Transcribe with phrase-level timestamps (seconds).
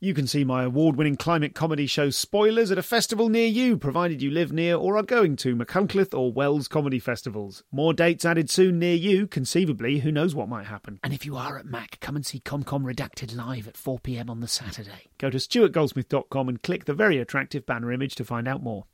[0.00, 3.76] You can see my award winning climate comedy show Spoilers at a festival near you,
[3.76, 7.64] provided you live near or are going to Machynlleth or Wells comedy festivals.
[7.72, 11.00] More dates added soon near you, conceivably, who knows what might happen.
[11.02, 14.38] And if you are at Mac, come and see ComCom Redacted live at 4pm on
[14.38, 15.08] the Saturday.
[15.18, 18.84] Go to stuartgoldsmith.com and click the very attractive banner image to find out more.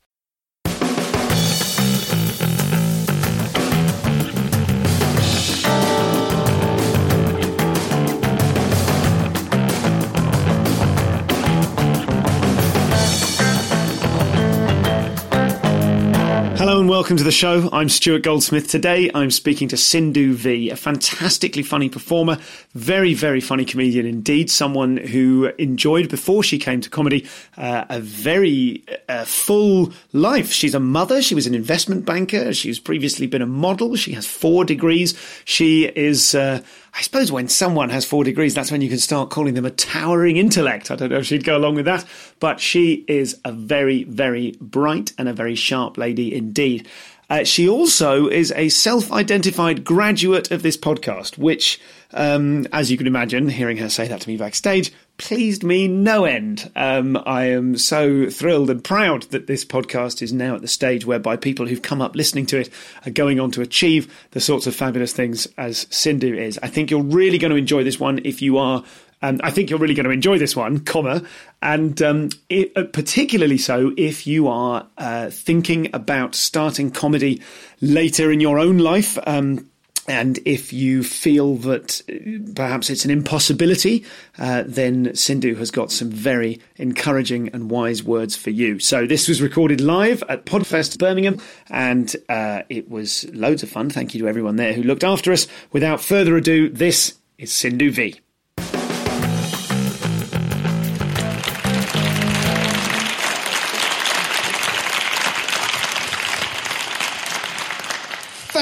[16.65, 17.69] Hello and welcome to the show.
[17.75, 18.71] I'm Stuart Goldsmith.
[18.71, 22.39] Today I'm speaking to Sindhu Vee, a fantastically funny performer,
[22.73, 28.01] very, very funny comedian indeed, someone who enjoyed before she came to comedy uh, a
[28.01, 30.53] very uh, full life.
[30.53, 34.27] She's a mother, she was an investment banker, she's previously been a model, she has
[34.27, 35.13] four degrees.
[35.45, 36.35] She is.
[36.35, 36.63] Uh,
[36.97, 39.71] I suppose when someone has four degrees, that's when you can start calling them a
[39.71, 40.93] towering intellect.
[40.93, 42.05] I don't know if she'd go along with that,
[42.39, 46.87] but she is a very, very bright and a very sharp lady indeed.
[47.29, 51.81] Uh, she also is a self identified graduate of this podcast, which,
[52.13, 56.25] um, as you can imagine, hearing her say that to me backstage, pleased me no
[56.25, 56.71] end.
[56.75, 61.07] Um, I am so thrilled and proud that this podcast is now at the stage
[61.07, 62.71] whereby people who've come up listening to it
[63.07, 66.59] are going on to achieve the sorts of fabulous things as Sindhu is.
[66.63, 68.85] I think you're really going to enjoy this one if you are.
[69.23, 71.23] Um, I think you're really going to enjoy this one, comma,
[71.63, 77.41] and um, it, uh, particularly so if you are uh, thinking about starting comedy
[77.81, 79.17] later in your own life.
[79.27, 79.71] Um,
[80.07, 84.05] and if you feel that uh, perhaps it's an impossibility,
[84.39, 88.79] uh, then Sindhu has got some very encouraging and wise words for you.
[88.79, 93.91] So this was recorded live at Podfest Birmingham, and uh, it was loads of fun.
[93.91, 95.47] Thank you to everyone there who looked after us.
[95.73, 98.24] Without further ado, this is Sindhu Vee.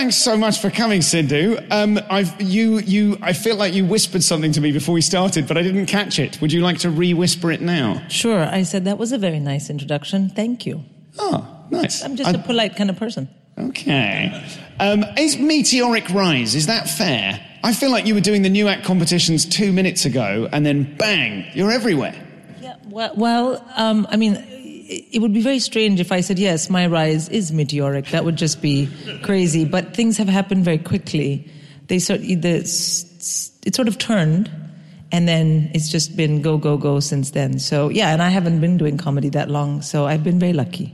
[0.03, 1.58] Thanks so much for coming, Sindhu.
[1.70, 5.46] Um, I've, you, you, I feel like you whispered something to me before we started,
[5.46, 6.40] but I didn't catch it.
[6.40, 8.02] Would you like to re-whisper it now?
[8.08, 8.42] Sure.
[8.42, 10.29] I said that was a very nice introduction.
[10.29, 10.83] Thank you.
[11.20, 12.02] Oh, nice.
[12.02, 13.29] I'm just a I- polite kind of person.
[13.57, 14.45] Okay.
[14.80, 17.39] Um, is meteoric rise, is that fair?
[17.62, 20.96] I feel like you were doing the new act competitions two minutes ago, and then
[20.96, 22.17] bang, you're everywhere.
[22.61, 22.74] Yeah.
[22.86, 24.35] Well, well um, I mean,
[24.89, 28.09] it would be very strange if I said yes, my rise is meteoric.
[28.09, 28.89] That would just be
[29.23, 29.65] crazy.
[29.65, 31.48] But things have happened very quickly.
[31.89, 32.59] They sort the
[33.65, 34.51] it sort of turned,
[35.11, 37.59] and then it's just been go go go since then.
[37.59, 40.92] So yeah, and I haven't been doing comedy that long, so I've been very lucky.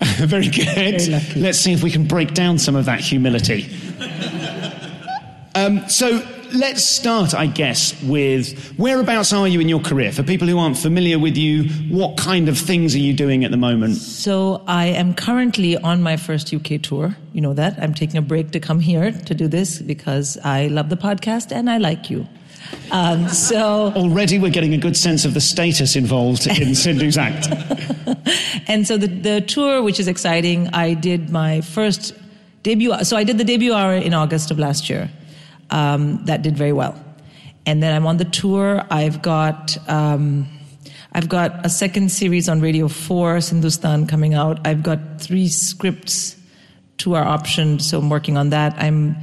[0.16, 0.66] Very good.
[0.74, 1.40] Very lucky.
[1.40, 3.68] Let's see if we can break down some of that humility.
[5.54, 10.12] um, so let's start, I guess, with whereabouts are you in your career?
[10.12, 13.50] For people who aren't familiar with you, what kind of things are you doing at
[13.50, 13.96] the moment?
[13.96, 17.16] So I am currently on my first UK tour.
[17.32, 17.78] You know that.
[17.80, 21.52] I'm taking a break to come here to do this because I love the podcast
[21.52, 22.26] and I like you.
[22.90, 27.48] Um, so, Already we're getting a good sense of the status involved in Sindhu's act.
[28.68, 32.14] and so the, the tour, which is exciting, I did my first
[32.62, 33.04] debut.
[33.04, 35.10] So I did the debut hour in August of last year.
[35.70, 36.98] Um, that did very well.
[37.66, 38.84] And then I'm on the tour.
[38.90, 40.48] I've got, um,
[41.12, 44.66] I've got a second series on Radio 4, Sindhustan, coming out.
[44.66, 46.36] I've got three scripts
[46.98, 48.74] to our option, so I'm working on that.
[48.78, 49.16] I'm,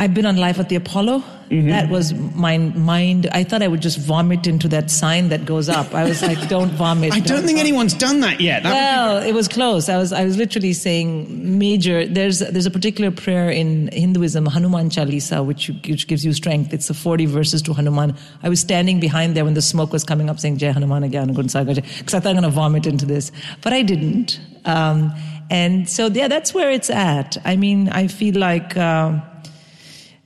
[0.00, 1.22] I've been on Live at the Apollo.
[1.50, 3.28] That was my mind.
[3.32, 5.94] I thought I would just vomit into that sign that goes up.
[5.94, 7.12] I was like, don't vomit.
[7.12, 7.66] I don't think vomit.
[7.66, 8.62] anyone's done that yet.
[8.62, 9.90] That be Well, it was close.
[9.90, 12.06] I was I was literally saying major.
[12.06, 16.72] There's there's a particular prayer in Hinduism, Hanuman Chalisa, which you, which gives you strength.
[16.72, 18.16] It's the 40 verses to Hanuman.
[18.42, 21.34] I was standing behind there when the smoke was coming up, saying Jai Hanuman again,
[21.34, 24.40] because I thought I'm going to vomit into this, but I didn't.
[24.64, 25.12] Um,
[25.50, 27.36] and so yeah, that's where it's at.
[27.44, 29.20] I mean, I feel like uh,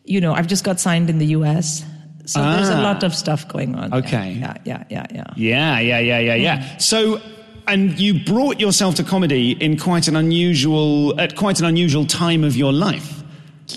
[0.05, 1.85] you know I've just got signed in the U.S.
[2.27, 2.83] So there's a Ah.
[2.83, 3.93] lot of stuff going on.
[3.93, 4.33] Okay.
[4.41, 5.25] Yeah, yeah, yeah, yeah.
[5.37, 6.77] Yeah, yeah, yeah, yeah, yeah.
[6.79, 7.21] So,
[7.67, 12.43] and you brought yourself to comedy in quite an unusual, at quite an unusual time
[12.43, 13.23] of your life.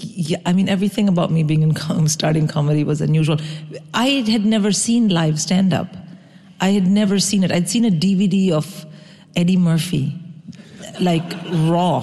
[0.02, 3.38] Yeah, I mean, everything about me being in com- starting comedy was unusual.
[3.94, 5.88] I had never seen live stand up.
[6.62, 7.52] I had never seen it.
[7.52, 8.86] I'd seen a DVD of
[9.36, 10.14] Eddie Murphy,
[11.02, 11.30] like
[11.70, 12.00] raw,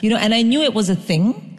[0.00, 1.51] you know, and I knew it was a thing,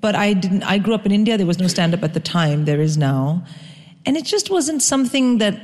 [0.00, 0.62] but I didn't.
[0.62, 1.36] I grew up in India.
[1.36, 2.64] There was no stand up at the time.
[2.64, 3.44] There is now,
[4.06, 5.60] and it just wasn't something that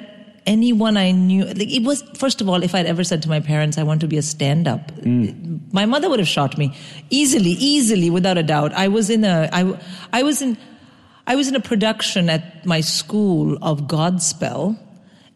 [0.47, 1.44] anyone I knew.
[1.44, 2.03] Like it was.
[2.15, 4.23] First of all, if I'd ever said to my parents, "I want to be a
[4.23, 4.93] stand up,"
[5.73, 6.75] my mother would have shot me
[7.11, 8.73] easily, easily, without a doubt.
[8.73, 9.49] I was in a.
[9.53, 9.79] I,
[10.12, 10.56] I was in.
[11.27, 14.79] I was in a production at my school of Godspell,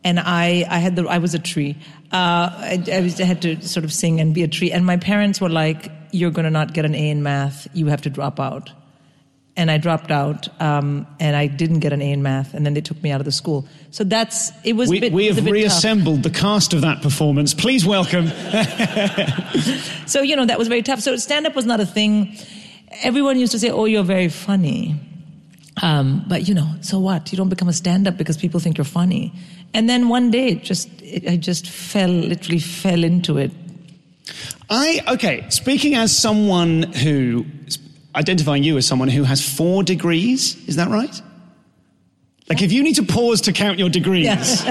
[0.05, 1.77] and I, I had the, I was a tree.
[2.13, 4.71] Uh, I, I, was, I had to sort of sing and be a tree.
[4.71, 7.67] And my parents were like, "You're going to not get an A in math.
[7.73, 8.71] You have to drop out."
[9.57, 12.55] And I dropped out, um, and I didn't get an A in math.
[12.55, 13.67] And then they took me out of the school.
[13.91, 14.89] So that's it was.
[14.89, 17.53] We, bit, we have reassembled the cast of that performance.
[17.53, 18.31] Please welcome.
[20.11, 21.01] So you know that was very tough.
[21.01, 22.37] So stand up was not a thing.
[23.03, 24.97] Everyone used to say, "Oh, you're very funny."
[25.83, 27.31] Um, but you know, so what?
[27.31, 29.33] You don't become a stand-up because people think you're funny.
[29.73, 33.53] And then one day, it just it, I just fell, literally fell into it.
[34.69, 35.49] I okay.
[35.49, 37.47] Speaking as someone who
[38.15, 41.23] identifying you as someone who has four degrees, is that right?
[42.49, 44.65] Like, if you need to pause to count your degrees,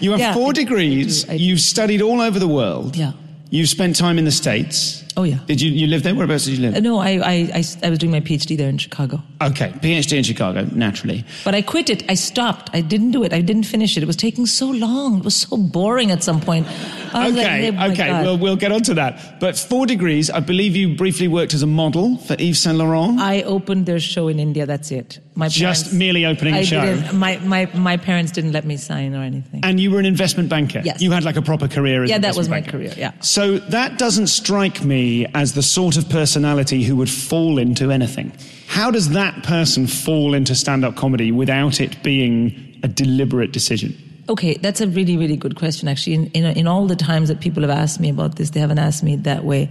[0.00, 1.24] you have Yeah, four degrees.
[1.24, 1.36] I do, I.
[1.36, 2.96] You've studied all over the world.
[2.96, 3.12] Yeah.
[3.52, 5.04] You've spent time in the states.
[5.14, 5.40] Oh yeah.
[5.46, 6.14] Did you you live there?
[6.14, 6.74] Whereabouts did you live?
[6.74, 9.22] Uh, No, I, I, I, I was doing my PhD there in Chicago.
[9.42, 11.22] Okay, PhD in Chicago, naturally.
[11.44, 12.02] But I quit it.
[12.10, 12.70] I stopped.
[12.72, 13.34] I didn't do it.
[13.34, 14.02] I didn't finish it.
[14.02, 15.18] It was taking so long.
[15.18, 16.66] It was so boring at some point.
[16.66, 18.24] Was like, Okay, oh okay, God.
[18.24, 19.38] we'll, we'll get on to that.
[19.38, 23.20] But four degrees, I believe you briefly worked as a model for Yves Saint Laurent.
[23.20, 24.64] I opened their show in India.
[24.64, 25.20] That's it.
[25.34, 27.02] My Just parents- merely opening a I show.
[27.14, 29.60] My, my, my parents didn't let me sign or anything.
[29.62, 30.82] and you were an investment banker.
[30.84, 31.00] Yes.
[31.00, 32.72] You had like a proper career as Yeah, that was my banker.
[32.72, 33.12] career, yeah.
[33.20, 38.32] So that doesn't strike me as the sort of personality who would fall into anything.
[38.68, 43.96] How does that person fall into stand up comedy without it being a deliberate decision?
[44.28, 45.88] Okay, that's a really, really good question.
[45.88, 48.60] Actually, in, in, in all the times that people have asked me about this, they
[48.60, 49.70] haven't asked me that way.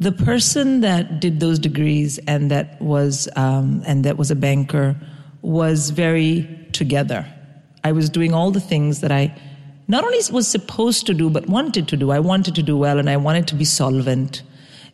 [0.00, 4.96] The person that did those degrees and that was um, and that was a banker
[5.42, 7.26] was very together.
[7.84, 9.34] I was doing all the things that I
[9.88, 12.12] not only was supposed to do but wanted to do.
[12.12, 14.42] I wanted to do well, and I wanted to be solvent.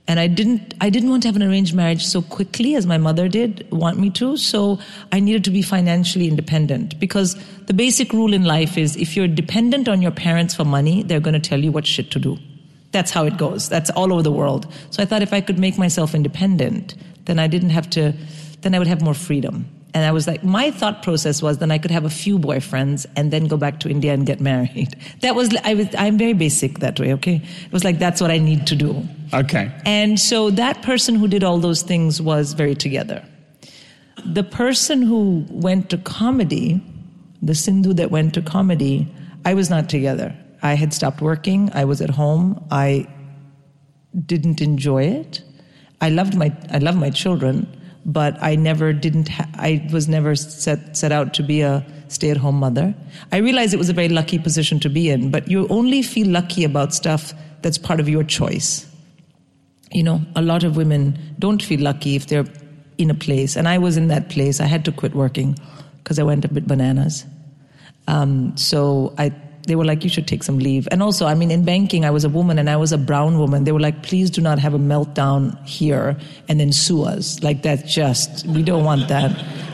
[0.09, 2.97] And I didn't, I didn't want to have an arranged marriage so quickly as my
[2.97, 4.37] mother did want me to.
[4.37, 4.79] So
[5.11, 7.35] I needed to be financially independent because
[7.67, 11.21] the basic rule in life is if you're dependent on your parents for money, they're
[11.21, 12.39] going to tell you what shit to do.
[12.93, 13.69] That's how it goes.
[13.69, 14.73] That's all over the world.
[14.91, 16.95] So I thought if I could make myself independent,
[17.27, 18.15] then I didn't have to,
[18.63, 19.69] then I would have more freedom.
[19.97, 23.07] And I was like, my thought process was then I could have a few boyfriends
[23.17, 24.95] and then go back to India and get married.
[25.21, 27.37] That was, I was, I'm very basic that way, okay?
[27.65, 29.09] It was like, that's what I need to do.
[29.33, 29.73] Okay.
[29.87, 33.25] And so that person who did all those things was very together.
[34.27, 36.83] The person who went to comedy,
[37.41, 39.09] the Sindhu that went to comedy,
[39.47, 40.37] I was not together.
[40.67, 41.71] I had stopped working.
[41.75, 42.65] I was at home.
[42.71, 43.07] I
[44.27, 45.43] didn't enjoy it.
[46.01, 47.67] I loved my I loved my children,
[48.05, 49.29] but I never didn't.
[49.29, 52.95] Ha- I was never set set out to be a stay at home mother.
[53.33, 56.29] I realized it was a very lucky position to be in, but you only feel
[56.29, 58.87] lucky about stuff that's part of your choice
[59.93, 62.47] you know, a lot of women don't feel lucky if they're
[62.99, 63.57] in a place.
[63.57, 64.61] And I was in that place.
[64.61, 65.59] I had to quit working
[65.99, 67.25] because I went a bit bananas.
[68.09, 69.33] Um, so I,
[69.67, 70.87] they were like, you should take some leave.
[70.91, 73.39] And also, I mean, in banking, I was a woman and I was a brown
[73.39, 73.65] woman.
[73.65, 76.17] They were like, please do not have a meltdown here
[76.49, 77.43] and then sue us.
[77.43, 79.31] Like that just, we don't want that.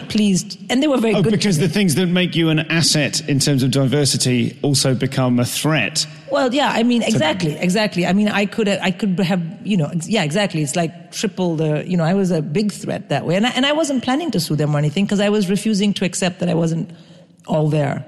[0.08, 0.58] Please.
[0.68, 1.32] And they were very Oh, good.
[1.32, 5.44] because the things that make you an asset in terms of diversity also become a
[5.44, 6.06] threat.
[6.30, 8.06] Well, yeah, I mean, exactly, exactly.
[8.06, 10.62] I mean, I could, I could have, you know, yeah, exactly.
[10.62, 13.50] It's like triple the, you know, I was a big threat that way, and I,
[13.50, 16.40] and I wasn't planning to sue them or anything because I was refusing to accept
[16.40, 16.90] that I wasn't
[17.46, 18.04] all there.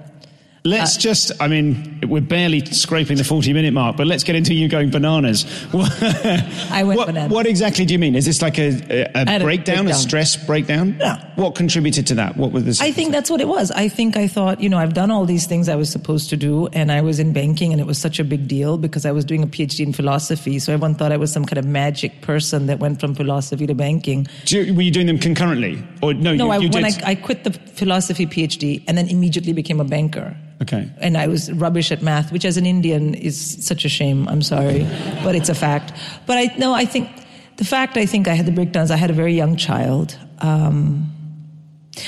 [0.67, 4.35] Let's uh, just, I mean, we're barely scraping the 40 minute mark, but let's get
[4.35, 5.44] into you going bananas.
[5.75, 7.31] I went what, bananas.
[7.31, 8.15] What exactly do you mean?
[8.15, 10.01] Is this like a, a, a had a breakdown, a breakdown.
[10.01, 10.97] stress breakdown?
[10.99, 11.23] Yeah.
[11.37, 12.39] What contributed to that?
[12.39, 13.73] What were the I think that's what it was.
[13.73, 16.37] I think I thought, you know, I've done all these things I was supposed to
[16.39, 19.13] do, and I was in banking, and it was such a big deal because I
[19.13, 20.59] was doing a PhD in philosophy.
[20.59, 23.75] So everyone thought I was some kind of magic person that went from philosophy to
[23.75, 24.27] banking.
[24.47, 25.85] Do you, were you doing them concurrently?
[26.01, 26.93] Or no, No, you, I, you when I.
[27.05, 30.35] I quit the philosophy PhD and then immediately became a banker.
[30.63, 30.91] Okay.
[30.99, 34.29] And I was rubbish at math, which as an Indian is such a shame.
[34.29, 34.87] I'm sorry,
[35.23, 35.93] but it's a fact.
[36.27, 37.08] But I no, I think
[37.56, 38.91] the fact I think I had the breakdowns.
[38.91, 40.19] I had a very young child.
[40.39, 41.11] Um,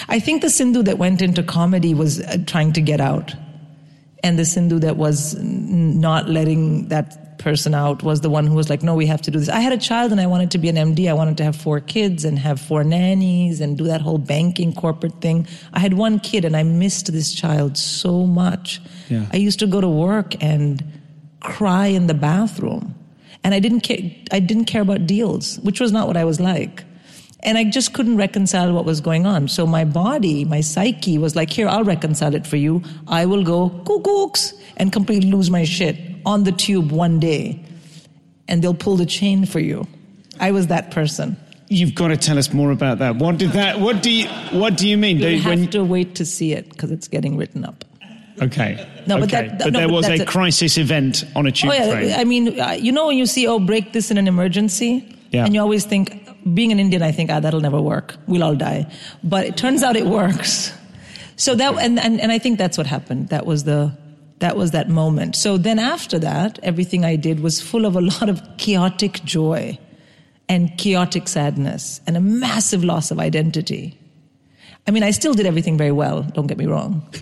[0.09, 3.35] I think the Sindhu that went into comedy was uh, trying to get out,
[4.23, 8.69] and the Sindhu that was not letting that person out was the one who was
[8.69, 10.59] like, "No, we have to do this." I had a child, and I wanted to
[10.59, 11.09] be an MD.
[11.09, 14.73] I wanted to have four kids and have four nannies and do that whole banking
[14.73, 15.47] corporate thing.
[15.73, 18.81] I had one kid, and I missed this child so much.
[19.09, 19.26] Yeah.
[19.33, 20.83] I used to go to work and
[21.38, 22.85] cry in the bathroom,
[23.45, 24.03] and I didn't care.
[24.33, 26.85] I didn't care about deals, which was not what I was like.
[27.40, 29.49] And I just couldn't reconcile what was going on.
[29.49, 32.83] So my body, my psyche was like, here, I'll reconcile it for you.
[33.07, 37.62] I will go cuckooks and completely lose my shit on the tube one day.
[38.49, 39.87] And they'll pull the chain for you.
[40.40, 41.37] I was that person.
[41.69, 43.16] You've got to tell us more about that.
[43.16, 43.81] What did that?
[43.81, 44.28] What do you?
[44.52, 45.19] What do you mean?
[45.19, 47.85] You have when- to wait to see it because it's getting written up.
[48.40, 48.87] Okay.
[49.07, 51.71] No, but that- but no, there but was a a- crisis event on a tube
[51.71, 52.12] Oh yeah, train.
[52.14, 55.45] I mean, uh, you know when you see, oh, break this in an emergency, Yeah.
[55.45, 58.17] and you always think, being an Indian, I think, ah, that'll never work.
[58.26, 58.91] We'll all die.
[59.25, 60.73] But it turns out it works.
[61.37, 63.29] So that, and, and, and I think that's what happened.
[63.29, 63.97] That was the,
[64.38, 65.37] that was that moment.
[65.37, 69.79] So then after that, everything I did was full of a lot of chaotic joy
[70.49, 73.99] and chaotic sadness and a massive loss of identity.
[74.87, 77.03] I mean, I still did everything very well, don't get me wrong.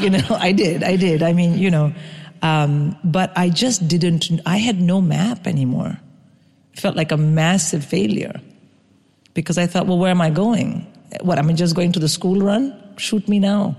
[0.00, 1.22] you know, I did, I did.
[1.22, 1.94] I mean, you know,
[2.42, 6.00] um, but I just didn't, I had no map anymore.
[6.76, 8.40] Felt like a massive failure
[9.34, 10.86] because I thought, well, where am I going?
[11.20, 12.74] What, am I just going to the school run?
[12.96, 13.76] Shoot me now.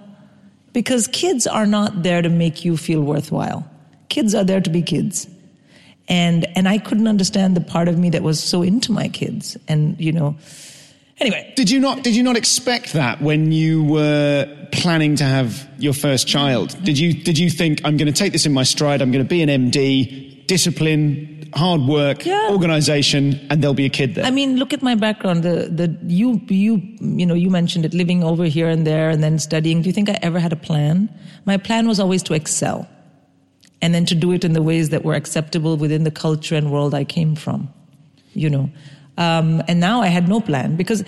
[0.73, 3.69] Because kids are not there to make you feel worthwhile.
[4.09, 5.27] Kids are there to be kids.
[6.07, 9.57] And, and I couldn't understand the part of me that was so into my kids.
[9.67, 10.37] And, you know,
[11.19, 12.03] anyway, Did you not?
[12.03, 16.77] Did you not expect that when you were planning to have your first child?
[16.83, 17.13] Did you?
[17.13, 19.01] Did you think I'm going to take this in my stride?
[19.01, 22.49] I'm going to be an MD, discipline, hard work, Yeah.
[22.51, 24.25] organisation, and there'll be a kid there.
[24.25, 25.43] I mean, look at my background.
[25.43, 29.21] The the you you you know you mentioned it, living over here and there, and
[29.23, 29.81] then studying.
[29.81, 31.09] Do you think I ever had a plan?
[31.45, 32.87] My plan was always to excel,
[33.81, 36.71] and then to do it in the ways that were acceptable within the culture and
[36.71, 37.69] world I came from.
[38.33, 38.69] You know,
[39.17, 41.03] um, and now I had no plan because.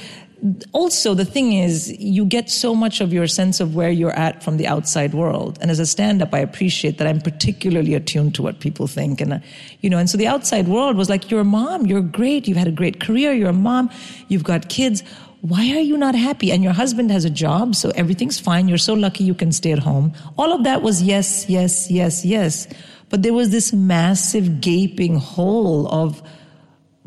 [0.71, 4.41] Also, the thing is, you get so much of your sense of where you're at
[4.41, 5.59] from the outside world.
[5.59, 9.19] And as a stand-up, I appreciate that I'm particularly attuned to what people think.
[9.19, 9.39] And, uh,
[9.81, 12.55] you know, and so the outside world was like, you're a mom, you're great, you've
[12.55, 13.89] had a great career, you're a mom,
[14.29, 15.03] you've got kids.
[15.41, 16.53] Why are you not happy?
[16.53, 18.69] And your husband has a job, so everything's fine.
[18.69, 20.13] You're so lucky you can stay at home.
[20.37, 22.65] All of that was yes, yes, yes, yes.
[23.09, 26.23] But there was this massive gaping hole of,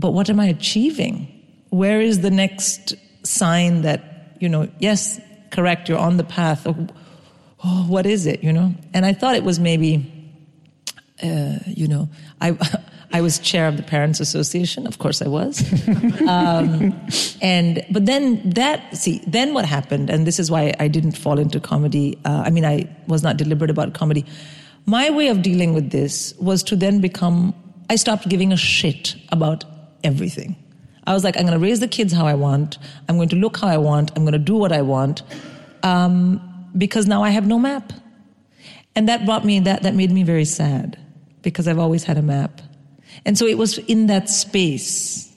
[0.03, 1.29] but what am I achieving?
[1.71, 6.67] Where is the next sign that, you know, yes, correct, you're on the path.
[6.67, 8.75] Oh, what is it, you know?
[8.93, 10.13] And I thought it was maybe,
[11.23, 12.09] uh, you know,
[12.41, 12.59] I,
[13.13, 14.89] I was chair of the Parents Association.
[14.89, 15.63] Of course I was.
[16.29, 17.01] um,
[17.41, 21.39] and, but then that, see, then what happened, and this is why I didn't fall
[21.39, 22.19] into comedy.
[22.25, 24.25] Uh, I mean, I was not deliberate about comedy.
[24.85, 27.55] My way of dealing with this was to then become,
[27.89, 29.65] I stopped giving a shit about
[30.05, 30.57] everything.
[31.07, 32.79] I was like, I'm going to raise the kids how I want.
[33.09, 34.13] I'm going to look how I want.
[34.15, 35.23] I'm going to do what I want.
[35.83, 36.41] Um,
[36.77, 37.93] because now I have no map.
[38.95, 40.99] And that brought me, that, that made me very sad
[41.43, 42.61] because I've always had a map.
[43.25, 45.32] And so it was in that space.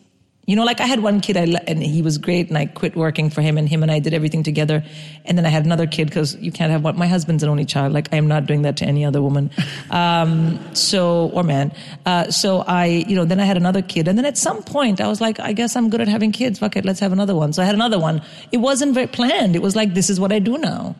[0.45, 2.95] You know, like I had one kid, I, and he was great, and I quit
[2.95, 4.83] working for him, and him and I did everything together.
[5.25, 6.97] And then I had another kid because you can't have one.
[6.97, 7.93] My husband's an only child.
[7.93, 9.49] Like I am not doing that to any other woman,
[9.89, 11.71] um, so or man.
[12.05, 15.01] Uh, so I, you know, then I had another kid, and then at some point
[15.01, 16.59] I was like, I guess I'm good at having kids.
[16.59, 17.51] Fuck it, let's have another one.
[17.53, 18.21] So I had another one.
[18.51, 19.55] It wasn't very planned.
[19.55, 20.95] It was like this is what I do now.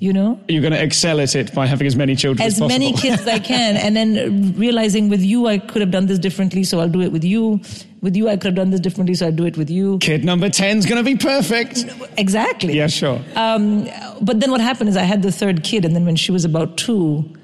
[0.00, 2.72] You know, You're going to excel at it by having as many children as, possible.
[2.72, 6.06] as many kids as I can, and then realizing with you I could have done
[6.06, 7.60] this differently, so I'll do it with you.
[8.00, 9.98] With you I could have done this differently, so I'll do it with you.
[9.98, 11.84] Kid number 10's going to be perfect.
[12.16, 12.78] Exactly.
[12.78, 13.20] Yeah, sure.
[13.36, 13.90] Um,
[14.22, 16.46] but then what happened is I had the third kid, and then when she was
[16.46, 17.36] about two,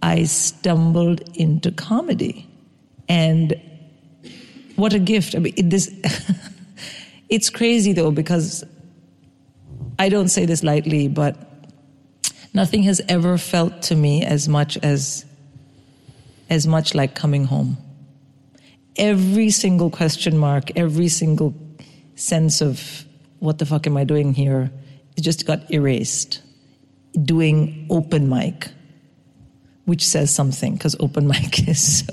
[0.00, 2.48] I stumbled into comedy,
[3.08, 3.60] and
[4.76, 5.34] what a gift!
[5.34, 5.92] I mean, it, this
[7.28, 8.62] it's crazy though because
[9.98, 11.50] I don't say this lightly, but
[12.54, 15.26] nothing has ever felt to me as much as
[16.48, 17.76] as much like coming home.
[18.96, 21.54] Every single question mark, every single
[22.14, 23.04] sense of
[23.40, 24.70] what the fuck am I doing here,
[25.16, 26.42] it just got erased.
[27.20, 28.68] Doing open mic,
[29.84, 32.12] which says something because open mic is so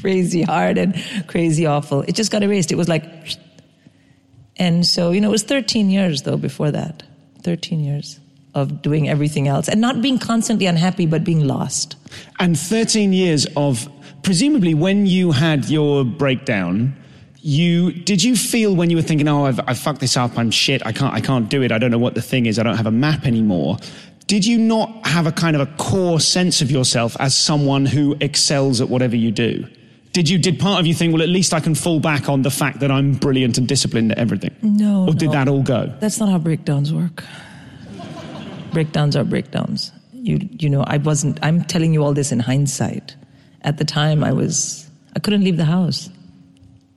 [0.00, 0.94] crazy hard and
[1.28, 2.02] crazy awful.
[2.02, 2.72] It just got erased.
[2.72, 3.04] It was like,
[4.56, 7.02] and so you know, it was 13 years though before that.
[7.42, 8.20] 13 years
[8.54, 11.96] of doing everything else and not being constantly unhappy, but being lost.
[12.38, 13.88] And 13 years of
[14.22, 16.94] presumably when you had your breakdown,
[17.40, 20.38] you did you feel when you were thinking, "Oh, I've, I've fucked this up.
[20.38, 20.84] I'm shit.
[20.86, 21.12] I can't.
[21.12, 21.72] I can't do it.
[21.72, 22.58] I don't know what the thing is.
[22.58, 23.78] I don't have a map anymore."
[24.28, 28.16] Did you not have a kind of a core sense of yourself as someone who
[28.20, 29.66] excels at whatever you do?
[30.12, 30.38] Did you?
[30.38, 32.78] Did part of you think, "Well, at least I can fall back on the fact
[32.80, 34.54] that I'm brilliant and disciplined at everything"?
[34.62, 35.32] No, Or did no.
[35.32, 35.92] that all go?
[35.98, 37.24] That's not how breakdowns work.
[38.72, 39.92] Breakdowns are breakdowns.
[40.12, 43.16] You you know, I wasn't I'm telling you all this in hindsight.
[43.62, 46.08] At the time I was I couldn't leave the house.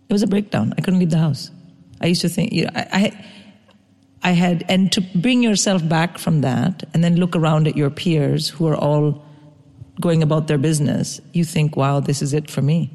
[0.10, 0.74] It was a breakdown.
[0.78, 1.52] I couldn't leave the house.
[2.02, 3.26] I used to think you know, I, I
[4.24, 7.90] I had and to bring yourself back from that and then look around at your
[7.90, 9.24] peers who are all
[10.02, 12.92] going about their business, you think, wow, this is it for me.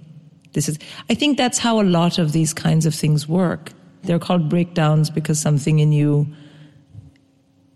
[0.52, 3.72] This is I think that's how a lot of these kinds of things work.
[4.02, 6.26] They're called breakdowns because something in you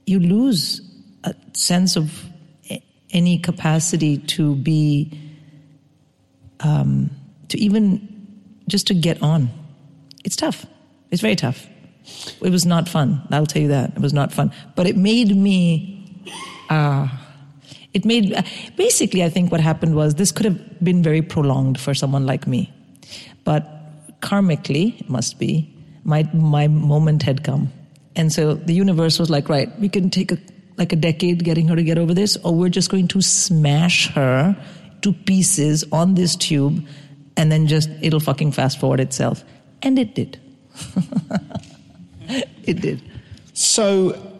[0.06, 0.80] you lose
[1.24, 2.24] a sense of
[3.10, 5.18] any capacity to be,
[6.60, 7.10] um,
[7.48, 8.08] to even
[8.68, 9.48] just to get on.
[10.24, 10.66] It's tough.
[11.10, 11.66] It's very tough.
[12.42, 13.26] It was not fun.
[13.30, 13.90] I'll tell you that.
[13.96, 14.52] It was not fun.
[14.74, 16.24] But it made me,
[16.68, 17.08] uh,
[17.92, 18.36] it made,
[18.76, 22.46] basically, I think what happened was this could have been very prolonged for someone like
[22.46, 22.72] me.
[23.44, 25.72] But karmically, it must be,
[26.04, 27.72] my, my moment had come.
[28.16, 30.38] And so the universe was like, right, we can take a,
[30.76, 34.08] like a decade getting her to get over this, or we're just going to smash
[34.14, 34.56] her
[35.02, 36.86] to pieces on this tube
[37.36, 39.44] and then just it'll fucking fast forward itself.
[39.82, 40.40] And it did.
[42.64, 43.02] it did.
[43.52, 44.33] So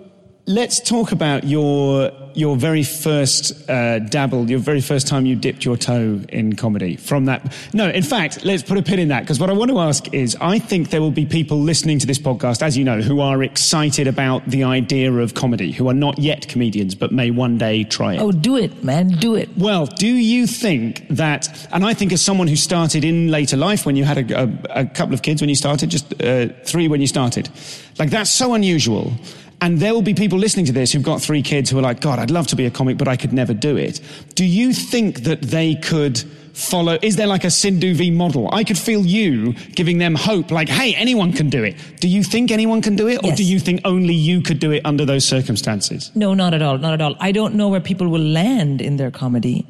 [0.46, 5.64] let's talk about your your very first uh, dabble, your very first time you dipped
[5.64, 6.96] your toe in comedy.
[6.96, 9.70] From that, no, in fact, let's put a pin in that because what I want
[9.70, 12.82] to ask is, I think there will be people listening to this podcast, as you
[12.82, 17.12] know, who are excited about the idea of comedy, who are not yet comedians but
[17.12, 18.20] may one day try it.
[18.20, 19.48] Oh, do it, man, do it.
[19.56, 23.86] Well, do you think that, and I think as someone who started in later life
[23.86, 26.88] when you had a, a, a couple of kids when you started, just uh, three
[26.88, 27.48] when you started,
[27.96, 29.12] like that's so unusual.
[29.61, 32.00] And there will be people listening to this who've got three kids who are like,
[32.00, 34.00] God, I'd love to be a comic, but I could never do it.
[34.34, 36.18] Do you think that they could
[36.52, 36.99] follow?
[37.02, 38.49] Is there like a Sindhu Vee model?
[38.52, 41.76] I could feel you giving them hope, like, hey, anyone can do it.
[42.00, 43.18] Do you think anyone can do it?
[43.25, 43.38] Or Yes.
[43.38, 46.11] do you think only you could do it under those circumstances?
[46.14, 47.16] No, not at all, not at all.
[47.20, 49.66] I don't know where people will land in their comedy.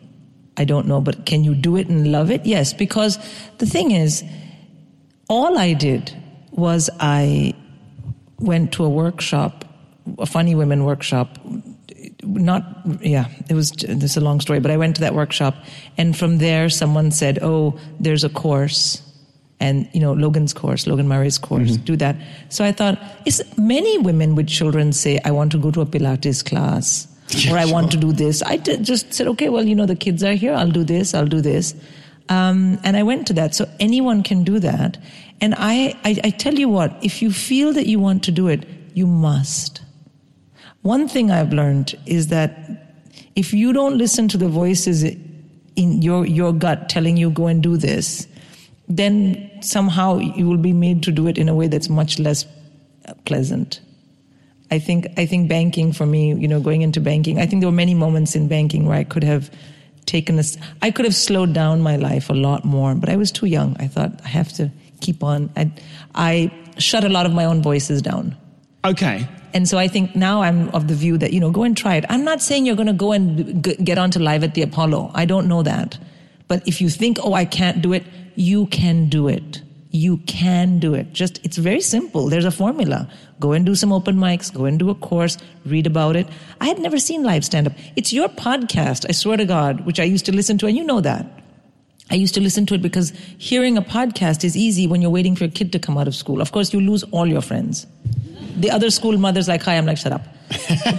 [0.57, 2.45] I don't know, but can you do it and love it?
[2.47, 3.19] Yes, because
[3.59, 4.25] the thing is,
[5.29, 6.13] all I did
[6.51, 7.55] was I
[8.39, 9.64] went to a workshop,
[10.19, 11.39] a funny women workshop.
[12.23, 12.65] Not,
[13.01, 15.55] yeah, it was, this is a long story, but I went to that workshop
[15.97, 19.03] and from there someone said, oh, there's a course
[19.61, 22.17] and, you know, Logan's course, Logan Murray's course, do that.
[22.49, 25.87] So I thought, it's, many women with children say, I want to go to a
[25.87, 27.09] Pilates class
[27.51, 28.43] or I want to do this.
[28.43, 30.55] I d- just said, okay, well, you know, the kids are here.
[30.55, 31.15] I'll do this.
[31.15, 31.75] I'll do this.
[32.29, 33.55] Um, and I went to that.
[33.55, 34.99] So anyone can do that.
[35.41, 38.49] And I, I, I tell you what, if you feel that you want to do
[38.49, 39.83] it, you must.
[40.85, 42.99] One thing I've learned is that
[43.37, 47.63] if you don't listen to the voices in your, your gut telling you go and
[47.63, 48.29] do this,
[48.87, 52.45] then somehow you will be made to do it in a way that's much less
[53.25, 53.81] pleasant.
[54.71, 57.71] I think I think banking for me, you know, going into banking, I think there
[57.71, 59.51] were many moments in banking where I could have
[60.05, 63.33] taken this I could have slowed down my life a lot more, but I was
[63.33, 63.75] too young.
[63.81, 64.71] I thought I have to
[65.01, 65.49] keep on.
[65.57, 65.73] I
[66.15, 68.37] I shut a lot of my own voices down.
[68.85, 69.27] Okay.
[69.55, 71.95] And so I think now I'm of the view that, you know, go and try
[71.95, 72.05] it.
[72.09, 75.13] I'm not saying you're going to go and g- get onto live at the Apollo.
[75.15, 75.97] I don't know that.
[76.49, 79.63] But if you think, oh, I can't do it, you can do it.
[79.93, 81.13] You can do it.
[81.13, 82.29] Just, it's very simple.
[82.29, 83.09] There's a formula.
[83.39, 86.27] Go and do some open mics, go and do a course, read about it.
[86.61, 87.75] I had never seen live stand up.
[87.95, 90.83] It's your podcast, I swear to God, which I used to listen to, and you
[90.83, 91.44] know that.
[92.11, 95.35] I used to listen to it because hearing a podcast is easy when you're waiting
[95.35, 96.41] for your kid to come out of school.
[96.41, 97.87] Of course, you lose all your friends.
[98.57, 100.23] The other school mothers like, hi, I'm like, shut up.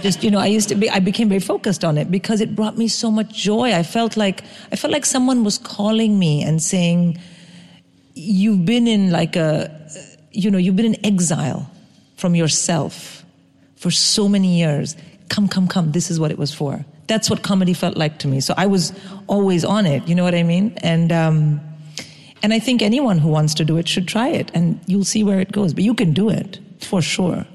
[0.02, 2.56] Just, you know, I used to be, I became very focused on it because it
[2.56, 3.72] brought me so much joy.
[3.72, 4.42] I felt like,
[4.72, 7.18] I felt like someone was calling me and saying,
[8.14, 9.70] you've been in like a,
[10.32, 11.70] you know, you've been in exile
[12.16, 13.24] from yourself
[13.76, 14.96] for so many years.
[15.28, 15.92] Come, come, come.
[15.92, 16.84] This is what it was for.
[17.06, 18.40] That's what comedy felt like to me.
[18.40, 18.92] So I was
[19.26, 20.06] always on it.
[20.08, 20.76] You know what I mean?
[20.78, 21.60] And, um,
[22.42, 25.24] and I think anyone who wants to do it should try it and you'll see
[25.24, 25.74] where it goes.
[25.74, 27.46] But you can do it for sure.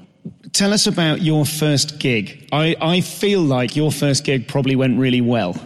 [0.52, 2.48] Tell us about your first gig.
[2.52, 5.56] I, I feel like your first gig probably went really well.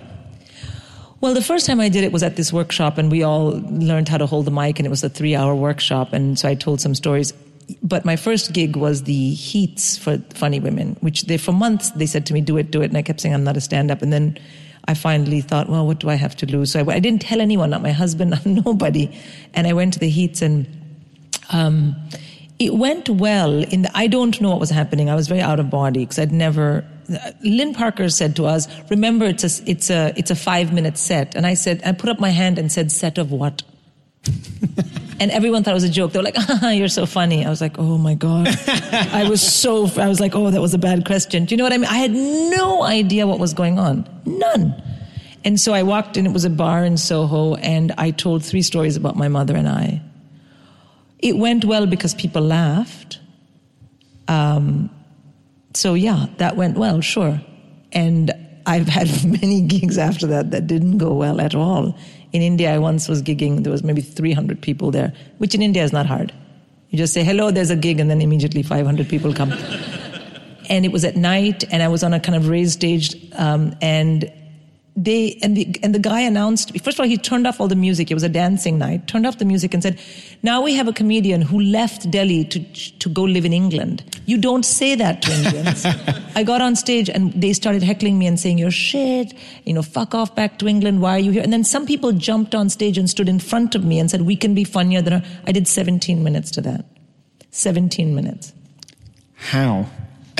[1.20, 4.08] Well, the first time I did it was at this workshop, and we all learned
[4.08, 6.12] how to hold the mic, and it was a three hour workshop.
[6.12, 7.32] And so I told some stories.
[7.82, 12.06] But my first gig was the Heats for Funny Women, which they, for months, they
[12.06, 12.86] said to me, do it, do it.
[12.86, 14.02] And I kept saying, I'm not a stand up.
[14.02, 14.38] And then
[14.86, 16.72] I finally thought, well, what do I have to lose?
[16.72, 19.16] So I, I didn't tell anyone, not my husband, not nobody.
[19.54, 20.66] And I went to the Heats and,
[21.52, 21.96] um,
[22.58, 25.10] it went well in the, I don't know what was happening.
[25.10, 26.84] I was very out of body because I'd never,
[27.42, 31.34] Lynn Parker said to us, remember it's a, it's a, it's a five minute set.
[31.34, 33.62] And I said, I put up my hand and said, set of what?
[35.20, 36.12] and everyone thought it was a joke.
[36.12, 37.44] They were like, ah, you're so funny.
[37.44, 38.48] I was like, oh my God.
[38.92, 41.44] I was so, I was like, oh, that was a bad question.
[41.44, 41.90] Do you know what I mean?
[41.90, 44.08] I had no idea what was going on.
[44.24, 44.82] None.
[45.44, 48.62] And so I walked in, it was a bar in Soho, and I told three
[48.62, 50.02] stories about my mother and I.
[51.20, 53.20] It went well because people laughed.
[54.28, 54.90] Um,
[55.74, 57.40] so yeah, that went well, sure.
[57.92, 58.32] And
[58.66, 61.96] I've had many gigs after that that didn't go well at all.
[62.36, 65.82] In India, I once was gigging, there was maybe 300 people there, which in India
[65.82, 66.34] is not hard.
[66.90, 69.52] You just say, hello, there's a gig, and then immediately 500 people come.
[70.68, 73.74] and it was at night, and I was on a kind of raised stage, um,
[73.80, 74.30] and
[74.96, 77.76] they and the and the guy announced first of all he turned off all the
[77.76, 78.10] music.
[78.10, 79.06] It was a dancing night.
[79.06, 80.00] Turned off the music and said
[80.42, 82.60] now we have a comedian who left delhi to
[82.98, 84.02] to go live in england.
[84.24, 85.84] You don't say that to indians.
[86.34, 89.34] I got on stage and they started heckling me and saying you're shit.
[89.64, 91.02] You know fuck off back to england.
[91.02, 91.42] Why are you here?
[91.42, 94.22] And then some people jumped on stage and stood in front of me and said
[94.22, 96.86] we can be funnier than i did 17 minutes to that.
[97.50, 98.54] 17 minutes.
[99.34, 99.86] How?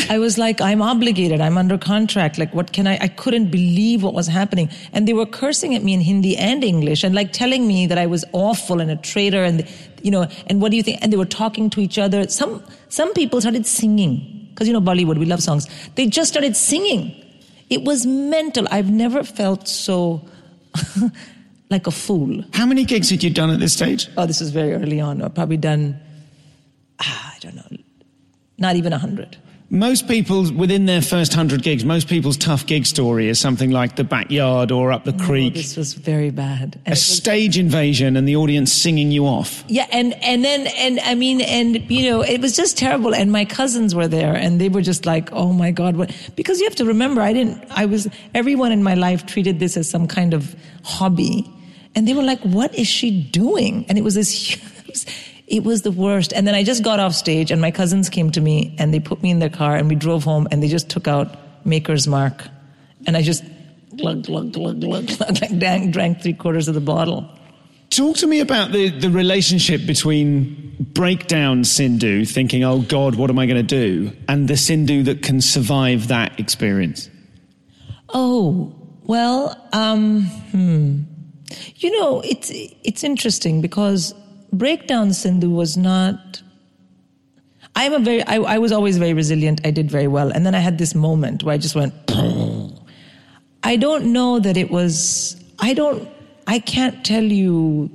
[0.08, 1.40] I was like, I'm obligated.
[1.40, 2.38] I'm under contract.
[2.38, 2.98] Like, what can I?
[3.00, 4.68] I couldn't believe what was happening.
[4.92, 7.98] And they were cursing at me in Hindi and English and like telling me that
[7.98, 9.66] I was awful and a traitor and,
[10.02, 10.98] you know, and what do you think?
[11.02, 12.28] And they were talking to each other.
[12.28, 15.68] Some, some people started singing because, you know, Bollywood, we love songs.
[15.94, 17.14] They just started singing.
[17.68, 18.66] It was mental.
[18.70, 20.26] I've never felt so
[21.70, 22.44] like a fool.
[22.52, 24.08] How many gigs had you done at this stage?
[24.16, 25.20] Oh, this was very early on.
[25.22, 26.00] I've probably done,
[27.00, 27.78] ah, I don't know,
[28.58, 29.36] not even a hundred.
[29.68, 33.96] Most people, within their first hundred gigs, most people's tough gig story is something like
[33.96, 35.54] the backyard or up the Oh, creek.
[35.54, 36.78] this was very bad.
[36.86, 39.64] And a was- stage invasion and the audience singing you off.
[39.66, 43.12] Yeah, and and then and I mean, and you know, it was just terrible.
[43.12, 46.12] And my cousins were there, and they were just like, "Oh my God!" What?
[46.36, 47.64] Because you have to remember, I didn't.
[47.70, 51.44] I was everyone in my life treated this as some kind of hobby,
[51.96, 54.56] and they were like, "What is she doing?" And it was this.
[54.86, 55.06] It was,
[55.46, 56.32] it was the worst.
[56.32, 59.00] And then I just got off stage, and my cousins came to me, and they
[59.00, 62.06] put me in their car, and we drove home, and they just took out Maker's
[62.06, 62.48] Mark,
[63.06, 63.44] and I just
[63.96, 67.28] glug glug glug glug glug, drank, drank three quarters of the bottle.
[67.90, 73.38] Talk to me about the, the relationship between breakdown Sindhu, thinking, oh God, what am
[73.38, 74.12] I going to do?
[74.28, 77.08] And the Sindhu that can survive that experience.
[78.08, 81.02] Oh, well, um, hmm.
[81.76, 84.14] You know, it's, it's interesting because
[84.52, 86.42] Breakdown Sindhu was not.
[87.74, 89.60] I'm a very, I, I was always very resilient.
[89.64, 90.30] I did very well.
[90.30, 91.92] And then I had this moment where I just went,
[93.62, 96.08] I don't know that it was, I don't,
[96.46, 97.90] I can't tell you.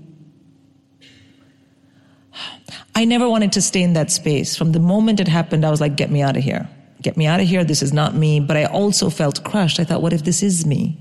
[2.94, 4.56] I never wanted to stay in that space.
[4.56, 6.70] From the moment it happened, I was like, get me out of here.
[7.02, 7.64] Get me out of here.
[7.64, 8.40] This is not me.
[8.40, 9.80] But I also felt crushed.
[9.80, 11.00] I thought, what if this is me?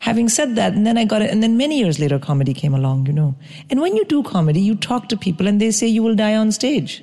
[0.00, 2.74] Having said that, and then I got it, and then many years later, comedy came
[2.74, 3.34] along, you know.
[3.70, 6.36] And when you do comedy, you talk to people and they say you will die
[6.36, 7.02] on stage.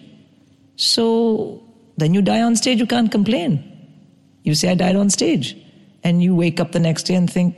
[0.76, 1.64] So
[1.98, 3.70] then you die on stage, you can't complain.
[4.44, 5.58] You say, I died on stage.
[6.04, 7.56] And you wake up the next day and think,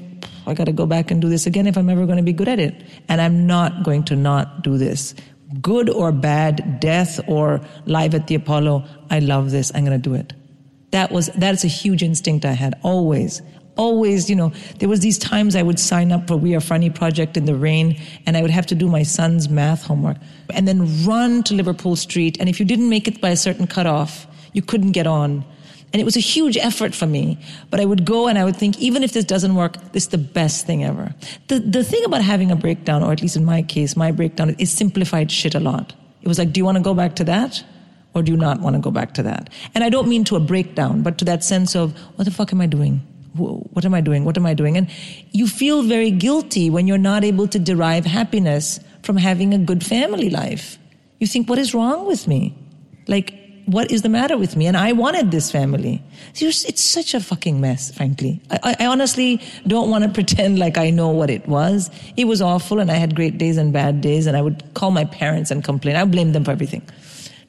[0.47, 2.33] I got to go back and do this again if I'm ever going to be
[2.33, 2.83] good at it.
[3.09, 5.15] And I'm not going to not do this.
[5.61, 9.71] Good or bad, death or live at the Apollo, I love this.
[9.73, 10.33] I'm going to do it.
[10.91, 13.41] That was, that's a huge instinct I had always.
[13.77, 16.89] Always, you know, there was these times I would sign up for We Are Funny
[16.89, 20.17] project in the rain and I would have to do my son's math homework
[20.53, 22.37] and then run to Liverpool Street.
[22.39, 25.43] And if you didn't make it by a certain cutoff, you couldn't get on.
[25.91, 27.37] And it was a huge effort for me.
[27.69, 30.09] But I would go and I would think, even if this doesn't work, this is
[30.09, 31.13] the best thing ever.
[31.47, 34.55] The, the thing about having a breakdown, or at least in my case, my breakdown
[34.57, 35.93] is simplified shit a lot.
[36.21, 37.63] It was like, do you want to go back to that?
[38.13, 39.49] Or do you not want to go back to that?
[39.73, 42.51] And I don't mean to a breakdown, but to that sense of, what the fuck
[42.53, 43.05] am I doing?
[43.37, 44.25] Wh- What am I doing?
[44.25, 44.77] What am I doing?
[44.77, 44.87] And
[45.31, 49.85] you feel very guilty when you're not able to derive happiness from having a good
[49.85, 50.77] family life.
[51.19, 52.53] You think, what is wrong with me?
[53.07, 53.33] Like,
[53.65, 54.67] what is the matter with me?
[54.67, 56.01] And I wanted this family.
[56.35, 58.41] It's such a fucking mess, frankly.
[58.51, 61.89] I, I honestly don't want to pretend like I know what it was.
[62.15, 64.91] It was awful, and I had great days and bad days, and I would call
[64.91, 65.95] my parents and complain.
[65.95, 66.83] I blame them for everything.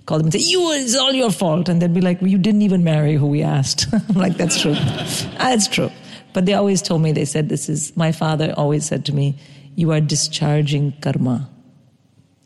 [0.07, 2.39] Call them and say, "You, it's all your fault," and they'd be like, well, "You
[2.39, 4.75] didn't even marry who we asked." I'm like, "That's true.
[4.79, 5.91] Ah, That's true."
[6.33, 7.13] But they always told me.
[7.13, 9.37] They said, "This is." My father always said to me,
[9.75, 11.49] "You are discharging karma.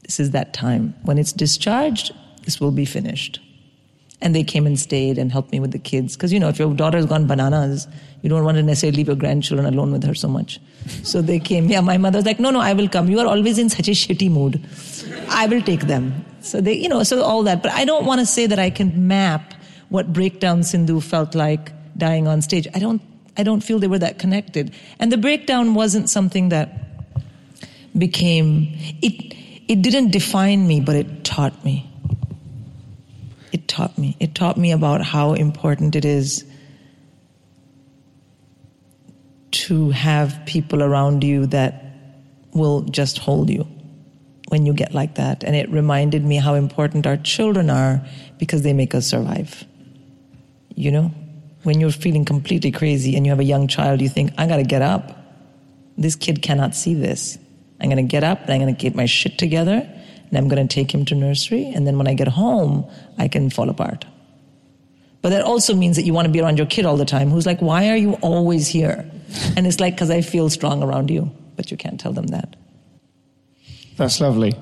[0.05, 0.94] This is that time.
[1.03, 2.12] When it's discharged,
[2.44, 3.40] this will be finished."
[4.23, 6.14] And they came and stayed and helped me with the kids.
[6.14, 7.87] Because, you know, if your daughter's gone bananas,
[8.20, 10.61] you don't want to necessarily leave your grandchildren alone with her so much.
[11.05, 11.68] So they came.
[11.70, 13.09] Yeah, my mother was like, no, no, I will come.
[13.09, 14.61] You are always in such a shitty mood.
[15.31, 16.23] I will take them.
[16.42, 17.62] So they, you know, so all that.
[17.62, 19.55] But I don't want to say that I can map
[19.88, 22.66] what Breakdown Sindhu felt like dying on stage.
[22.74, 23.03] I don't,
[23.37, 24.74] I don't feel they were that connected.
[24.98, 26.79] And the breakdown wasn't something that
[27.96, 28.68] became,
[29.03, 29.35] it,
[29.68, 31.90] it didn't define me, but it taught me
[33.53, 34.16] it taught me.
[34.20, 36.44] It taught me about how important it is
[39.53, 41.85] to have people around you that
[42.53, 43.66] will just hold you
[44.51, 45.43] when you get like that.
[45.43, 48.07] And it reminded me how important our children are
[48.39, 49.65] because they make us survive.
[50.77, 51.11] You know?
[51.63, 54.63] When you're feeling completely crazy and you have a young child, you think, I gotta
[54.63, 55.17] get up.
[55.99, 57.39] This kid cannot see this.
[57.81, 59.89] I'm gonna get up and I'm gonna get my shit together
[60.31, 63.51] and I'm to take him to nursery, and then when I get home, I can
[63.51, 64.05] fall apart.
[65.23, 67.31] But that also means that you want to be around your kid all the time
[67.31, 69.11] who's like, why are you always here?
[69.57, 71.31] And it's like, because I feel strong around you.
[71.57, 72.57] But you can't tell them that.
[74.01, 74.55] That's lovely.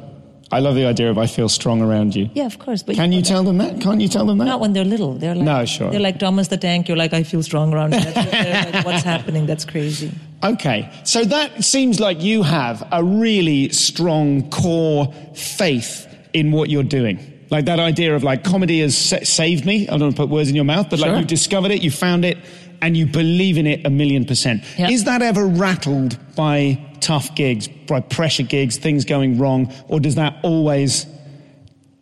[0.51, 2.29] I love the idea of I feel strong around you.
[2.35, 2.83] Yeah, of course.
[2.83, 3.81] But Can you tell them that?
[3.81, 4.47] Can't you tell them that?
[4.47, 5.15] Not when they're little.
[5.15, 5.91] They're like, No, sure.
[5.93, 6.89] They're like Thomas the Tank.
[6.89, 8.01] You're like, I feel strong around you.
[8.01, 9.47] Like, What's happening?
[9.47, 10.11] That's crazy.
[10.43, 16.83] Okay, so that seems like you have a really strong core faith in what you're
[16.83, 17.19] doing.
[17.51, 19.87] Like that idea of like comedy has saved me.
[19.89, 21.19] I don't want to put words in your mouth, but like Sure.
[21.21, 22.39] you discovered it, you found it,
[22.83, 24.63] and you believe in it a million percent.
[24.79, 24.89] Yeah.
[24.91, 30.15] Is that ever rattled by tough gigs, by pressure gigs, things going wrong, or does
[30.17, 31.07] that always?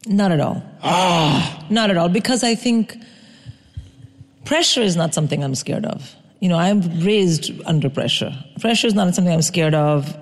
[0.07, 0.63] Not at all.
[0.83, 1.67] Ah.
[1.69, 2.09] Not at all.
[2.09, 2.97] Because I think
[4.45, 6.15] pressure is not something I'm scared of.
[6.41, 8.33] You know, I'm raised under pressure.
[8.61, 10.17] Pressure is not something I'm scared of.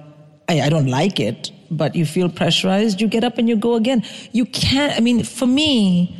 [0.48, 3.74] I, I don't like it, but you feel pressurized, you get up and you go
[3.74, 4.04] again.
[4.32, 6.16] You can't, I mean, for me,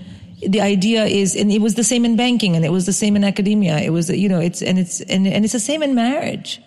[0.47, 3.17] the idea is, and it was the same in banking and it was the same
[3.17, 3.79] in academia.
[3.79, 6.61] It was, you know, it's, and it's, and, and it's the same in marriage.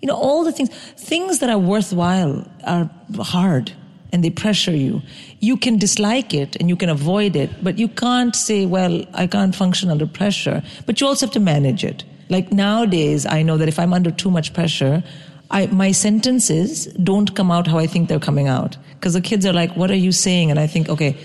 [0.00, 3.72] You know, all the things, things that are worthwhile are hard
[4.12, 5.02] and they pressure you.
[5.40, 9.26] You can dislike it and you can avoid it, but you can't say, well, I
[9.26, 10.62] can't function under pressure.
[10.86, 12.04] But you also have to manage it.
[12.28, 15.02] Like nowadays, I know that if I'm under too much pressure,
[15.50, 18.76] I, my sentences don't come out how I think they're coming out.
[18.94, 20.50] Because the kids are like, what are you saying?
[20.50, 21.16] And I think, okay,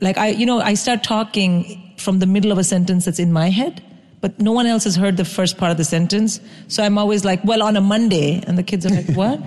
[0.00, 3.32] like I, you know, I start talking from the middle of a sentence that's in
[3.32, 3.82] my head,
[4.20, 6.40] but no one else has heard the first part of the sentence.
[6.68, 8.42] So I'm always like, well, on a Monday.
[8.46, 9.40] And the kids are like, what?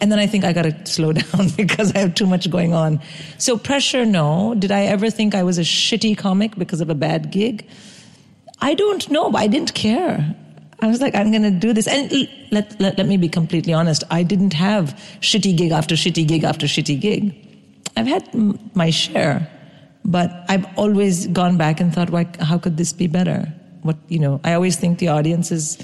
[0.00, 2.74] And then I think I got to slow down because I have too much going
[2.74, 3.00] on.
[3.38, 4.54] So pressure, no.
[4.54, 7.66] Did I ever think I was a shitty comic because of a bad gig?
[8.60, 10.36] I don't know, I didn't care.
[10.82, 11.86] I was like, I'm going to do this.
[11.86, 12.10] And
[12.50, 14.02] let, let, let me be completely honest.
[14.10, 17.34] I didn't have shitty gig after shitty gig after shitty gig.
[17.96, 19.48] I've had m- my share,
[20.04, 23.52] but I've always gone back and thought, why, how could this be better?
[23.82, 25.78] What, you know, I always think the audience is,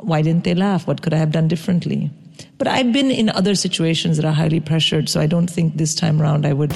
[0.00, 0.86] why didn't they laugh?
[0.86, 2.10] What could I have done differently?
[2.58, 5.94] But I've been in other situations that are highly pressured, so I don't think this
[5.94, 6.74] time around I would.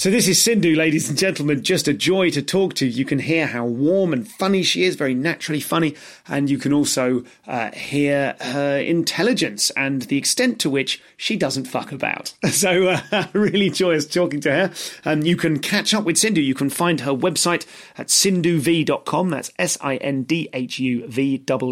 [0.00, 1.62] So this is Sindhu, ladies and gentlemen.
[1.62, 2.86] Just a joy to talk to.
[2.86, 5.94] You can hear how warm and funny she is, very naturally funny,
[6.26, 11.66] and you can also uh, hear her intelligence and the extent to which she doesn't
[11.66, 12.32] fuck about.
[12.50, 14.72] So uh, really joyous talking to her.
[15.04, 16.40] Um, you can catch up with Sindhu.
[16.40, 17.66] You can find her website
[17.98, 19.28] at sindhuvee.com.
[19.28, 21.62] That's S-I-N-D-H-U-V-E-E dot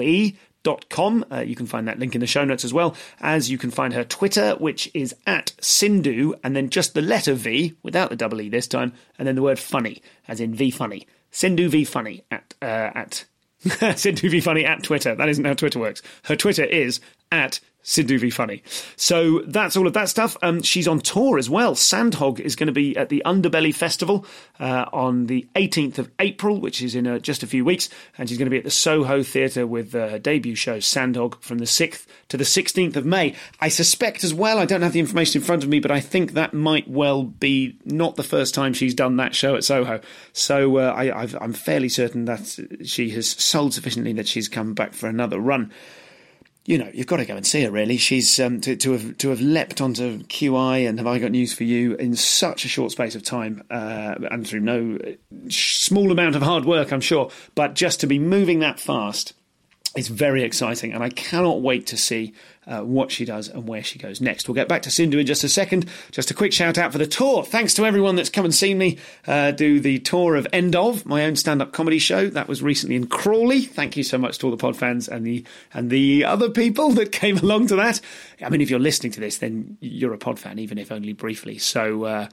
[0.88, 1.24] com.
[1.31, 3.70] Uh, you can find that link in the show notes as well as you can
[3.70, 8.16] find her Twitter, which is at Sindhu, and then just the letter V without the
[8.16, 11.07] double E this time, and then the word funny, as in V funny.
[11.31, 13.24] Sindhu V funny at uh, at
[13.98, 15.14] Sindhu V funny at Twitter.
[15.14, 16.02] That isn't how Twitter works.
[16.24, 17.00] Her Twitter is
[17.31, 18.62] at Sindhu V Funny.
[18.96, 20.37] So that's all of that stuff.
[20.42, 21.74] Um, she's on tour as well.
[21.74, 24.27] Sandhog is going to be at the Underbelly Festival
[24.61, 27.88] uh, on the 18th of April, which is in uh, just a few weeks.
[28.18, 31.40] And she's going to be at the Soho Theatre with uh, her debut show, Sandhog,
[31.40, 33.35] from the 6th to the 16th of May.
[33.59, 36.01] I suspect as well, I don't have the information in front of me, but I
[36.01, 40.03] think that might well be not the first time she's done that show at Soho.
[40.35, 44.92] So uh, I, I'm fairly certain that she has sold sufficiently that she's come back
[44.92, 45.72] for another run
[46.68, 47.70] you know, you've got to go and see her.
[47.70, 51.31] Really, she's um, to, to have to have leapt onto QI and have I got
[51.31, 54.98] news for you in such a short space of time, uh, and through no
[55.48, 57.31] small amount of hard work, I'm sure.
[57.54, 59.33] But just to be moving that fast
[59.96, 62.35] is very exciting, and I cannot wait to see
[62.68, 64.46] uh, what she does and where she goes next.
[64.46, 65.87] We'll get back to Sindhu in just a second.
[66.11, 67.42] Just a quick shout out for the tour.
[67.42, 71.07] Thanks to everyone that's come and seen me uh, do the tour of End of
[71.07, 72.28] my own stand up comedy show.
[72.28, 73.62] That was recently in Crawley.
[73.62, 76.90] Thank you so much to all the pod fans and the and the other people
[76.92, 78.00] that came along to that.
[78.42, 81.12] I mean, if you're listening to this, then you're a pod fan, even if only
[81.12, 81.59] briefly.
[81.59, 82.28] So.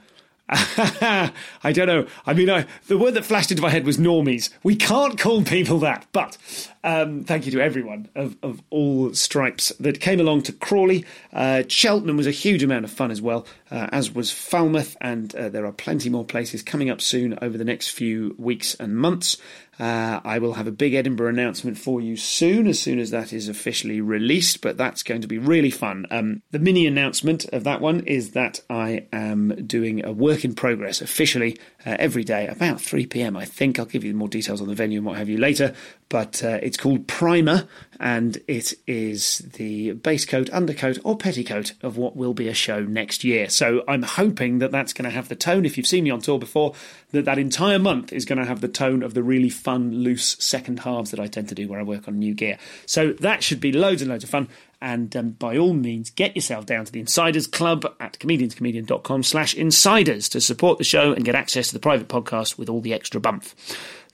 [0.48, 1.32] I
[1.72, 2.06] don't know.
[2.24, 4.50] I mean, I, the word that flashed into my head was normies.
[4.62, 6.38] We can't call people that, but
[6.84, 11.04] um, thank you to everyone of, of all stripes that came along to Crawley.
[11.32, 15.34] Uh, Cheltenham was a huge amount of fun as well, uh, as was Falmouth, and
[15.34, 18.96] uh, there are plenty more places coming up soon over the next few weeks and
[18.96, 19.38] months.
[19.78, 23.32] Uh, I will have a big Edinburgh announcement for you soon, as soon as that
[23.32, 26.06] is officially released, but that's going to be really fun.
[26.10, 30.54] Um, the mini announcement of that one is that I am doing a work in
[30.54, 33.36] progress officially uh, every day about 3 pm.
[33.36, 35.74] I think I'll give you more details on the venue and what have you later,
[36.08, 41.96] but uh, it's called Primer and it is the base coat, undercoat, or petticoat of
[41.96, 43.48] what will be a show next year.
[43.48, 45.64] So I'm hoping that that's going to have the tone.
[45.64, 46.74] If you've seen me on tour before,
[47.12, 50.36] that that entire month is going to have the tone of the really fun, loose
[50.38, 52.56] second halves that I tend to do where I work on new gear.
[52.86, 54.48] So that should be loads and loads of fun.
[54.80, 59.54] And um, by all means, get yourself down to the Insiders Club at comedianscomedian.com slash
[59.54, 62.94] insiders to support the show and get access to the private podcast with all the
[62.94, 63.44] extra bump.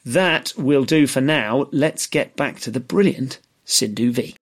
[0.06, 1.68] That will do for now.
[1.70, 4.41] Let's get back to the brilliant Sindhu Vee.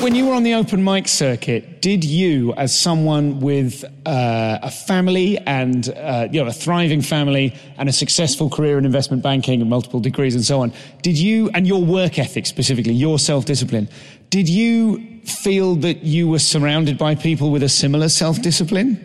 [0.00, 4.70] When you were on the open mic circuit, did you, as someone with uh, a
[4.70, 9.60] family and uh, you know a thriving family and a successful career in investment banking
[9.60, 13.44] and multiple degrees and so on, did you and your work ethic specifically, your self
[13.44, 13.90] discipline,
[14.30, 18.98] did you feel that you were surrounded by people with a similar self discipline?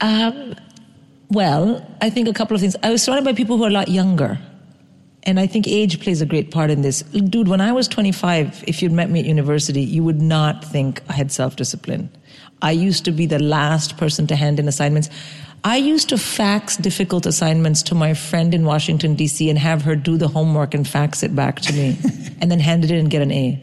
[0.00, 0.54] Um,
[1.30, 2.76] well, I think a couple of things.
[2.84, 4.38] I was surrounded by people who are a lot younger.
[5.24, 7.02] And I think age plays a great part in this.
[7.02, 11.02] Dude, when I was 25, if you'd met me at university, you would not think
[11.08, 12.10] I had self discipline.
[12.62, 15.10] I used to be the last person to hand in assignments.
[15.62, 19.94] I used to fax difficult assignments to my friend in Washington, D.C., and have her
[19.94, 21.98] do the homework and fax it back to me,
[22.40, 23.62] and then hand it in and get an A.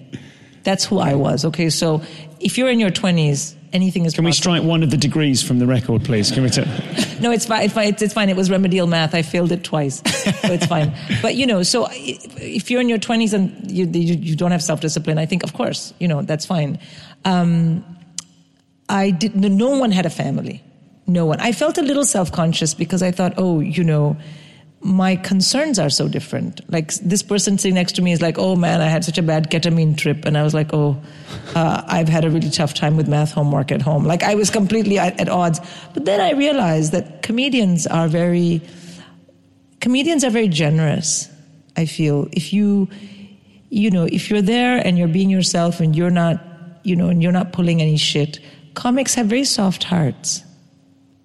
[0.63, 1.43] That's who I was.
[1.45, 2.03] Okay, so
[2.39, 5.59] if you're in your 20s, anything is Can we strike one of the degrees from
[5.59, 6.31] the record, please?
[6.31, 6.61] Can we t-
[7.21, 7.69] no, it's fine.
[7.69, 8.29] It's, it's fine.
[8.29, 9.13] It was remedial math.
[9.13, 10.93] I failed it twice, so it's fine.
[11.21, 14.81] But you know, so if you're in your 20s and you, you don't have self
[14.81, 16.79] discipline, I think, of course, you know, that's fine.
[17.25, 17.83] Um,
[18.89, 19.35] I did.
[19.35, 20.63] No one had a family.
[21.07, 21.39] No one.
[21.39, 24.17] I felt a little self conscious because I thought, oh, you know,
[24.87, 26.61] my concerns are so different.
[26.71, 29.21] Like this person sitting next to me is like, oh man, I had such a
[29.21, 30.23] bad ketamine trip.
[30.23, 30.97] And I was like, oh,
[31.55, 34.05] uh, I've had a really tough time with math homework at home.
[34.05, 35.59] Like I was completely at, at odds.
[35.93, 38.61] But then I realized that comedians are very,
[39.81, 41.29] comedians are very generous,
[41.75, 42.29] I feel.
[42.31, 42.87] If you,
[43.69, 46.41] you know, if you're there and you're being yourself and you're not,
[46.83, 48.39] you know, and you're not pulling any shit,
[48.73, 50.45] comics have very soft hearts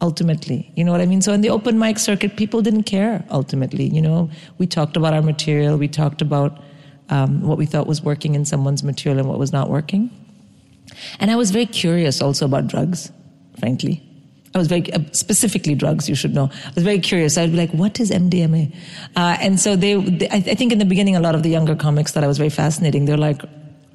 [0.02, 0.70] ultimately.
[0.74, 1.22] You know what I mean?
[1.22, 3.84] So in the open mic circuit, people didn't care ultimately.
[3.84, 6.58] You know, we talked about our material, we talked about
[7.08, 10.10] um, what we thought was working in someone's material and what was not working.
[11.20, 13.10] And I was very curious also about drugs,
[13.58, 14.02] frankly.
[14.54, 16.50] I was very, uh, specifically drugs, you should know.
[16.52, 17.38] I was very curious.
[17.38, 18.74] I'd be like, what is MDMA?
[19.16, 21.74] Uh, and so they, they, I think in the beginning, a lot of the younger
[21.74, 23.06] comics thought I was very fascinating.
[23.06, 23.40] They're like,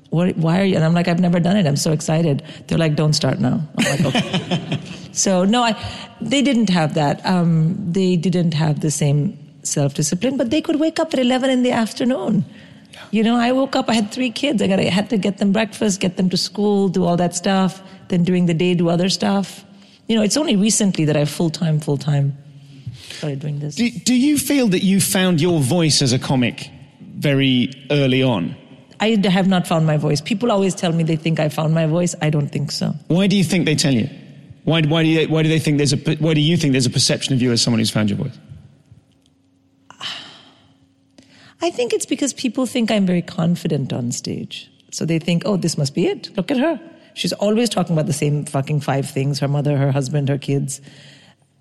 [0.10, 0.76] what, why are you?
[0.76, 1.66] And I'm like, I've never done it.
[1.66, 2.44] I'm so excited.
[2.68, 3.62] They're like, don't start now.
[3.78, 4.80] I'm like, okay.
[5.12, 5.76] so no, I,
[6.22, 7.26] they didn't have that.
[7.26, 11.50] Um, they didn't have the same self discipline, but they could wake up at 11
[11.50, 12.46] in the afternoon.
[13.12, 14.62] You know, I woke up, I had three kids.
[14.62, 17.36] I, got, I had to get them breakfast, get them to school, do all that
[17.36, 17.82] stuff.
[18.08, 19.66] Then during the day, do other stuff.
[20.08, 22.38] You know, it's only recently that I full time, full time
[23.18, 23.76] started doing this.
[23.76, 26.70] Do, do you feel that you found your voice as a comic
[27.02, 28.56] very early on?
[29.00, 30.22] I have not found my voice.
[30.22, 32.16] People always tell me they think I found my voice.
[32.22, 32.94] I don't think so.
[33.08, 34.10] Why do you think they tell you?
[34.64, 36.86] Why, why, do, you, why do they think there's a, why do you think there's
[36.86, 38.38] a perception of you as someone who's found your voice?
[41.62, 44.70] I think it's because people think I'm very confident on stage.
[44.92, 46.36] So they think, oh, this must be it.
[46.38, 46.80] Look at her.
[47.14, 50.82] She's always talking about the same fucking five things her mother, her husband, her kids.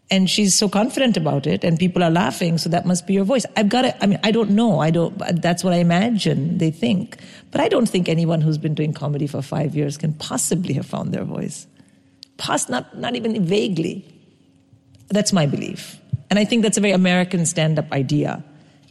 [0.08, 3.24] And she's so confident about it, and people are laughing, so that must be your
[3.24, 3.44] voice.
[3.56, 3.96] I've got it.
[4.00, 4.78] I mean, I don't know.
[4.78, 7.18] I don't, that's what I imagine they think.
[7.50, 10.86] But I don't think anyone who's been doing comedy for five years can possibly have
[10.86, 11.66] found their voice.
[12.36, 14.06] Poss- not, not even vaguely.
[15.08, 15.98] That's my belief.
[16.30, 18.44] And I think that's a very American stand up idea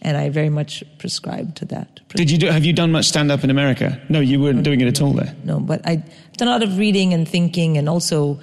[0.05, 1.99] and I very much prescribe to that.
[2.09, 3.99] Did you do, have you done much stand up in America?
[4.07, 5.35] No, you weren't doing it at all there.
[5.43, 6.03] No, but I've
[6.37, 8.39] done a lot of reading and thinking, and also,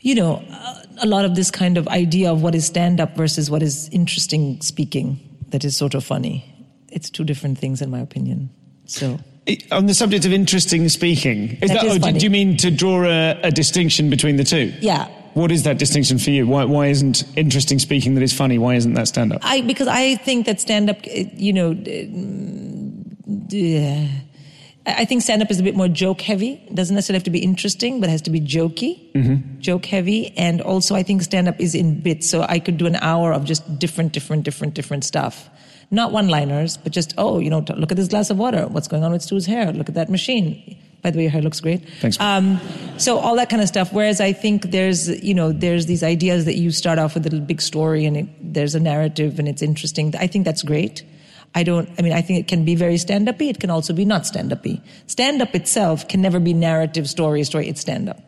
[0.00, 0.44] you know,
[1.02, 3.88] a lot of this kind of idea of what is stand up versus what is
[3.90, 6.44] interesting speaking that is sort of funny.
[6.88, 8.50] It's two different things, in my opinion.
[8.86, 9.18] So.
[9.72, 12.70] On the subject of interesting speaking, is that, that is oh, do you mean to
[12.70, 14.72] draw a, a distinction between the two?
[14.80, 16.46] Yeah, what is that distinction for you?
[16.46, 18.58] Why, why isn't interesting speaking that is funny?
[18.58, 19.40] Why isn't that stand up?
[19.42, 21.74] I because I think that stand up, you know, uh,
[24.96, 26.52] I think stand up is a bit more joke heavy.
[26.66, 30.32] It doesn't necessarily have to be interesting, but it has to be jokey, joke heavy.
[30.36, 32.28] And also, I think stand up is in bits.
[32.28, 35.48] So I could do an hour of just different, different, different, different stuff.
[35.90, 38.66] Not one liners, but just, oh, you know, t- look at this glass of water.
[38.68, 39.72] What's going on with Stu's hair?
[39.72, 40.76] Look at that machine.
[41.02, 41.88] By the way, your hair looks great.
[42.00, 42.20] Thanks.
[42.20, 42.60] Um,
[42.98, 43.92] so all that kind of stuff.
[43.92, 47.30] Whereas I think there's, you know, there's these ideas that you start off with a
[47.30, 50.14] little big story and it, there's a narrative and it's interesting.
[50.16, 51.02] I think that's great.
[51.54, 53.92] I don't, I mean, I think it can be very stand up It can also
[53.92, 54.64] be not stand up
[55.06, 57.68] Stand up itself can never be narrative, story, story.
[57.68, 58.20] It's stand up.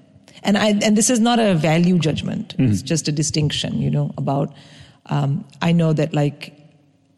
[0.43, 2.55] And I, and this is not a value judgment.
[2.59, 4.53] It's just a distinction, you know, about,
[5.07, 6.53] um, I know that like,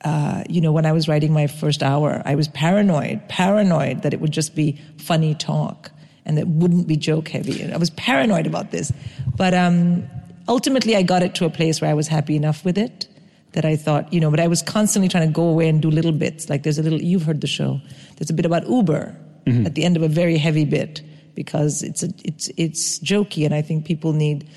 [0.05, 4.13] uh, you know, when I was writing my first hour, I was paranoid, paranoid that
[4.13, 5.91] it would just be funny talk
[6.27, 7.63] and that wouldn't be joke heavy.
[7.63, 8.93] And I was paranoid about this.
[9.35, 10.07] But um,
[10.47, 13.09] ultimately, I got it to a place where I was happy enough with it
[13.55, 15.91] that I thought, you know, but I was constantly trying to go away and do
[15.91, 16.51] little bits.
[16.51, 17.81] Like there's a little, you've heard the show,
[18.17, 21.03] there's a bit about Uber at the end of a very heavy bit
[21.35, 24.49] because it's, a, it's, it's jokey and I think people need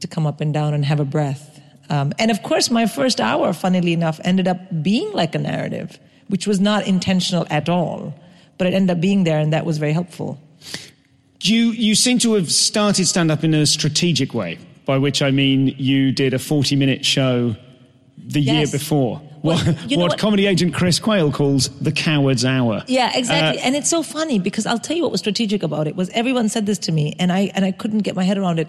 [0.00, 1.60] to come up and down and have a breath.
[1.88, 5.98] Um, and of course, my first hour, funnily enough, ended up being like a narrative,
[6.28, 8.14] which was not intentional at all,
[8.56, 10.40] but it ended up being there, and that was very helpful.
[11.42, 15.32] You, you seem to have started stand up in a strategic way, by which I
[15.32, 17.56] mean you did a 40 minute show
[18.32, 19.20] the year before.
[19.42, 22.82] Well, what what what- comedy agent Chris Quayle calls the coward's hour.
[22.86, 23.60] Yeah, exactly.
[23.60, 26.10] Uh, and it's so funny because I'll tell you what was strategic about it was
[26.10, 28.68] everyone said this to me and I and I couldn't get my head around it.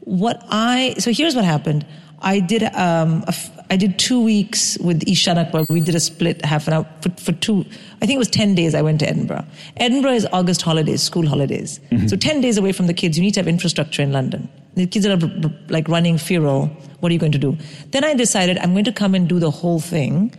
[0.00, 1.84] What I so here's what happened.
[2.20, 3.34] I did um a
[3.70, 5.64] I did two weeks with Eshaan Akbar.
[5.70, 7.64] We did a split half an hour for, for two.
[8.00, 8.74] I think it was ten days.
[8.76, 9.44] I went to Edinburgh.
[9.76, 11.80] Edinburgh is August holidays, school holidays.
[12.06, 14.48] So ten days away from the kids, you need to have infrastructure in London.
[14.74, 15.18] The kids are
[15.68, 16.68] like running Firo.
[17.00, 17.56] What are you going to do?
[17.90, 20.34] Then I decided I'm going to come and do the whole thing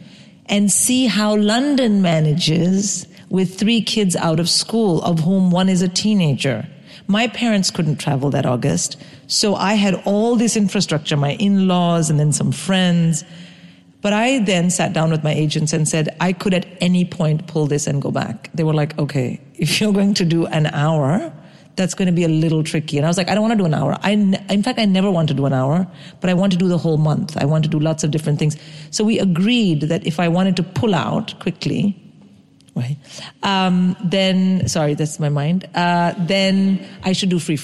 [0.48, 5.82] and see how London manages with three kids out of school, of whom one is
[5.82, 6.68] a teenager.
[7.08, 12.10] My parents couldn't travel that August, so I had all this infrastructure, my in laws
[12.10, 13.24] and then some friends.
[14.02, 17.48] But I then sat down with my agents and said, I could at any point
[17.48, 18.50] pull this and go back.
[18.54, 21.32] They were like, okay, if you're going to do an hour,
[21.76, 22.98] that's going to be a little tricky.
[22.98, 23.98] And I was like, I don't want to do an hour.
[24.02, 25.88] I, in fact, I never want to do an hour,
[26.22, 27.36] but I want to do the whole month.
[27.38, 28.58] I want to do lots of different things.
[28.92, 32.00] So we agreed that if I wanted to pull out quickly,
[32.76, 32.98] right,
[33.42, 37.58] um, then, sorry, that's my mind, uh, then I should do free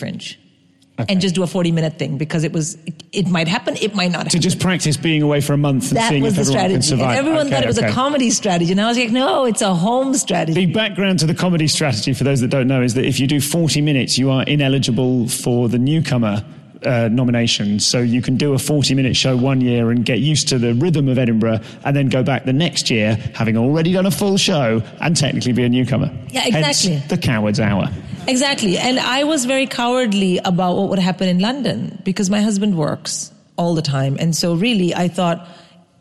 [1.06, 1.12] fringe.
[1.12, 2.78] And just do a 40 minute thing because it was,
[3.12, 5.97] it, might happen, it might not To just practice being away for a month and
[5.97, 7.04] that seeing was if the everyone strategy.
[7.04, 7.89] And everyone Okay, thought it was okay.
[7.89, 8.72] a comedy strategy.
[8.72, 10.66] And I was like, no, it's a home strategy.
[10.66, 13.28] The background to the comedy strategy, for those that don't know, is that if you
[13.28, 16.43] do 40 minutes, you are ineligible for the newcomer
[16.86, 17.80] uh, nomination.
[17.80, 20.73] So you can do a 40 minute show one year and get used to the
[20.73, 24.38] rhythm of Edinburgh and then go back the next year having already done a full
[24.38, 26.11] show and technically be a newcomer.
[26.30, 26.93] Yeah, exactly.
[26.93, 27.88] Hence the coward's hour.
[28.27, 28.77] Exactly.
[28.77, 33.32] And I was very cowardly about what would happen in London because my husband works
[33.57, 34.17] all the time.
[34.19, 35.47] And so really I thought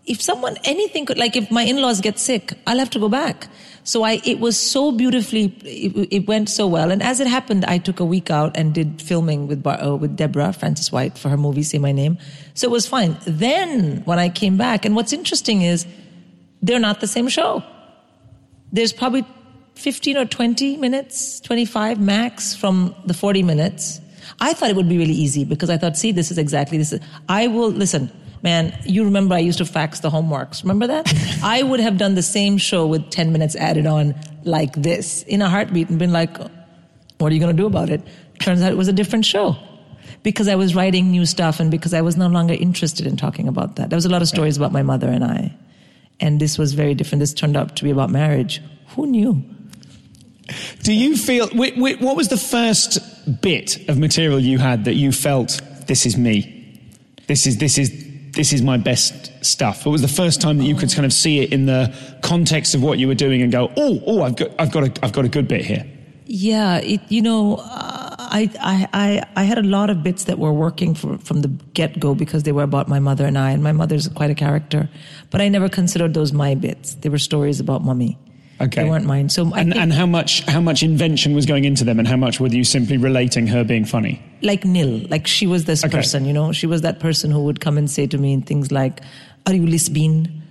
[0.09, 3.49] if someone anything could like if my in-laws get sick, I'll have to go back.
[3.85, 7.65] So I it was so beautifully it, it went so well and as it happened
[7.65, 11.29] I took a week out and did filming with Bar, uh, with Deborah Frances-White for
[11.29, 12.19] her movie Say My Name.
[12.55, 13.17] So it was fine.
[13.27, 15.87] Then when I came back and what's interesting is
[16.61, 17.63] they're not the same show
[18.73, 19.25] there's probably
[19.75, 24.01] 15 or 20 minutes, 25 max from the 40 minutes.
[24.41, 26.93] I thought it would be really easy because I thought, see, this is exactly this.
[26.93, 28.11] Is, I will listen,
[28.43, 28.77] man.
[28.85, 30.63] You remember I used to fax the homeworks.
[30.63, 31.13] Remember that?
[31.43, 34.15] I would have done the same show with 10 minutes added on
[34.45, 36.37] like this in a heartbeat and been like,
[37.19, 38.01] what are you going to do about it?
[38.41, 39.57] Turns out it was a different show
[40.23, 43.49] because I was writing new stuff and because I was no longer interested in talking
[43.49, 43.91] about that.
[43.91, 45.55] There was a lot of stories about my mother and I.
[46.21, 47.21] And this was very different.
[47.21, 48.61] This turned out to be about marriage.
[48.89, 49.43] Who knew?
[50.83, 52.99] Do you feel, wh- wh- what was the first
[53.41, 56.55] bit of material you had that you felt, this is me?
[57.27, 58.08] This is, this is,
[58.39, 59.85] this is my best stuff.
[59.85, 62.73] It was the first time that you could kind of see it in the context
[62.73, 65.13] of what you were doing and go, oh, oh, I've got, I've got a, I've
[65.13, 65.85] got a good bit here?
[66.25, 70.53] Yeah, it, you know, I, I, I, I had a lot of bits that were
[70.53, 73.61] working for, from the get go because they were about my mother and I, and
[73.61, 74.89] my mother's quite a character.
[75.31, 76.95] But I never considered those my bits.
[76.95, 78.19] They were stories about mummy.
[78.61, 78.83] Okay.
[78.83, 79.29] They weren't mine.
[79.29, 82.41] So And, and how much, how much invention was going into them and how much
[82.41, 84.21] were you simply relating her being funny?
[84.43, 85.97] like nil, like she was this Okay.
[85.97, 88.71] person, you know, she was that person who would come and say to me things
[88.71, 89.01] like,
[89.47, 90.43] "Are you lesbian?"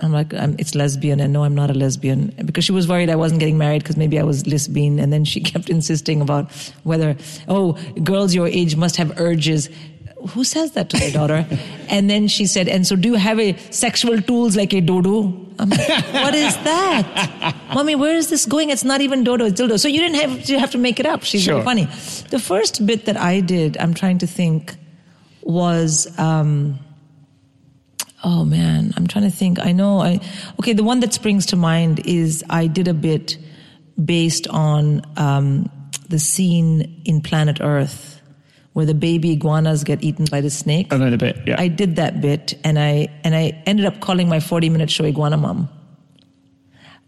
[0.00, 3.10] I'm like, I'm, "It's lesbian," and no, I'm not a lesbian, because she was worried
[3.10, 6.50] I wasn't getting married because maybe I was lesbian, and then she kept insisting about
[6.84, 7.16] whether,
[7.48, 9.68] oh, girls your age must have urges.
[10.30, 11.46] Who says that to their daughter?
[11.88, 15.40] and then she said, and so do you have a sexual tools like a dodo?
[15.58, 17.54] I'm like, what is that?
[17.74, 18.70] Mommy, where is this going?
[18.70, 19.78] It's not even dodo, it's dildo.
[19.78, 21.22] So you didn't have to have to make it up.
[21.22, 21.62] She's Sure.
[21.62, 21.84] funny.
[22.30, 24.74] The first bit that I did, I'm trying to think,
[25.42, 26.78] was um,
[28.24, 29.58] oh man, I'm trying to think.
[29.60, 30.20] I know I
[30.58, 33.36] okay, the one that springs to mind is I did a bit
[34.02, 35.70] based on um,
[36.08, 38.13] the scene in Planet Earth
[38.74, 40.92] where the baby iguanas get eaten by the snake.
[40.92, 41.54] I know the bit, yeah.
[41.58, 45.04] I did that bit and I and I ended up calling my 40 minute show
[45.04, 45.68] Iguana Mom.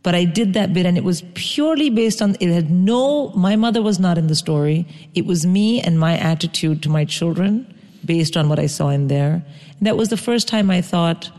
[0.05, 3.57] But I did that bit and it was purely based on it had no my
[3.57, 4.87] mother was not in the story.
[5.15, 7.67] It was me and my attitude to my children
[8.05, 9.45] based on what I saw in there.
[9.79, 11.31] And that was the first time I thought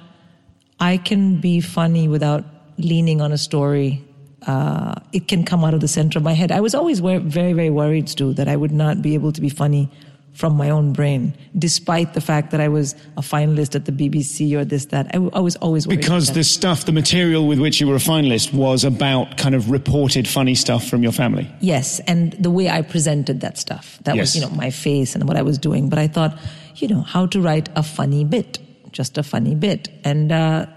[0.81, 2.43] I can be funny without
[2.77, 4.03] leaning on a story.
[4.45, 6.51] Uh, it can come out of the center of my head.
[6.51, 9.49] I was always very, very worried, Stu, that I would not be able to be
[9.49, 9.89] funny
[10.37, 14.55] from my own brain, despite the fact that I was a finalist at the BBC
[14.55, 15.09] or this, that.
[15.15, 15.99] I was always worried.
[15.99, 19.71] Because the stuff, the material with which you were a finalist was about kind of
[19.71, 21.51] reported funny stuff from your family.
[21.59, 23.97] Yes, and the way I presented that stuff.
[24.03, 25.89] That was, you know, my face and what I was doing.
[25.89, 26.37] But I thought,
[26.75, 28.59] you know, how to write a funny bit,
[28.91, 29.89] just a funny bit.
[30.03, 30.67] And uh,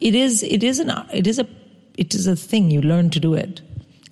[0.00, 1.46] it is, it is an, it is a,
[1.98, 2.70] it is a thing.
[2.70, 3.60] You learn to do it.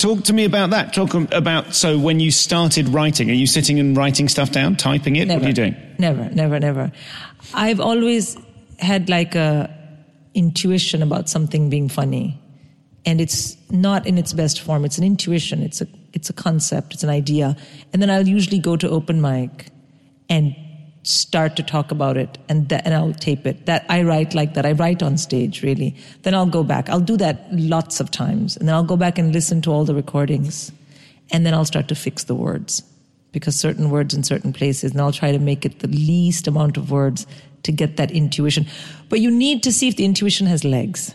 [0.00, 0.94] Talk to me about that.
[0.94, 4.76] Talk um, about so when you started writing, are you sitting and writing stuff down,
[4.76, 5.28] typing it?
[5.28, 5.40] Never.
[5.40, 5.76] What are you doing?
[5.98, 6.90] Never, never, never.
[7.52, 8.38] I've always
[8.78, 9.68] had like a
[10.32, 12.40] intuition about something being funny.
[13.04, 14.86] And it's not in its best form.
[14.86, 15.62] It's an intuition.
[15.62, 16.94] It's a it's a concept.
[16.94, 17.54] It's an idea.
[17.92, 19.66] And then I'll usually go to open mic
[20.30, 20.56] and
[21.02, 23.66] start to talk about it and that, and I'll tape it.
[23.66, 24.66] That I write like that.
[24.66, 25.96] I write on stage really.
[26.22, 26.88] Then I'll go back.
[26.88, 28.56] I'll do that lots of times.
[28.56, 30.72] And then I'll go back and listen to all the recordings.
[31.32, 32.82] And then I'll start to fix the words
[33.32, 36.76] because certain words in certain places and I'll try to make it the least amount
[36.76, 37.26] of words
[37.62, 38.66] to get that intuition.
[39.08, 41.14] But you need to see if the intuition has legs.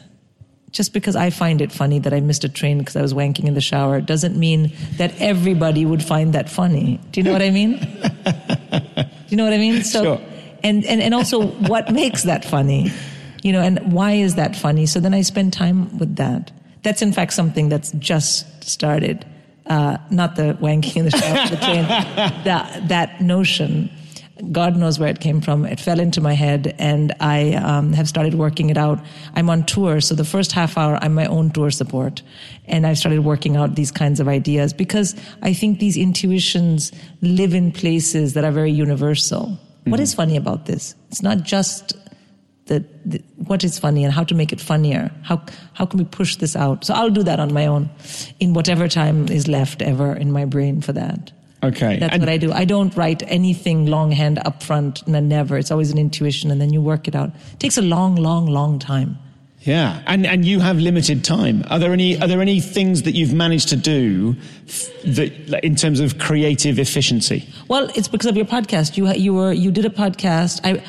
[0.71, 3.45] Just because I find it funny that I missed a train because I was wanking
[3.45, 6.99] in the shower doesn't mean that everybody would find that funny.
[7.11, 7.79] Do you know what I mean?
[9.29, 9.83] You know what I mean?
[9.83, 10.21] So, Sure.
[10.63, 12.91] and, and, and also what makes that funny?
[13.43, 14.85] You know, and why is that funny?
[14.85, 16.51] So then I spend time with that.
[16.83, 19.25] That's in fact something that's just started.
[19.67, 21.85] Uh, not the wanking in the shower, the train.
[22.45, 23.89] That, that notion.
[24.51, 25.65] God knows where it came from.
[25.65, 28.99] It fell into my head, and I um, have started working it out.
[29.33, 32.21] I'm on tour, so the first half hour, I'm my own tour support.
[32.65, 37.53] And I've started working out these kinds of ideas because I think these intuitions live
[37.53, 39.57] in places that are very universal.
[39.85, 40.95] What is funny about this?
[41.11, 41.95] It's not just
[42.65, 45.11] the, the what is funny and how to make it funnier.
[45.21, 46.83] How how can we push this out?
[46.83, 47.89] So I'll do that on my own,
[48.39, 51.31] in whatever time is left ever in my brain for that.
[51.63, 51.97] Okay.
[51.99, 52.51] That's And- what I do.
[52.51, 55.57] I don't write anything longhand up front, never.
[55.57, 57.31] It's always an intuition, and then you work it out.
[57.53, 59.17] It takes a long, long, long time.
[59.63, 61.63] Yeah, and and you have limited time.
[61.71, 64.35] Are there any are there any things that you've managed to do
[64.67, 67.47] f- that in terms of creative efficiency?
[67.67, 68.95] Well, it's because of your podcast.
[68.95, 70.61] You you were you did a podcast.
[70.63, 70.83] I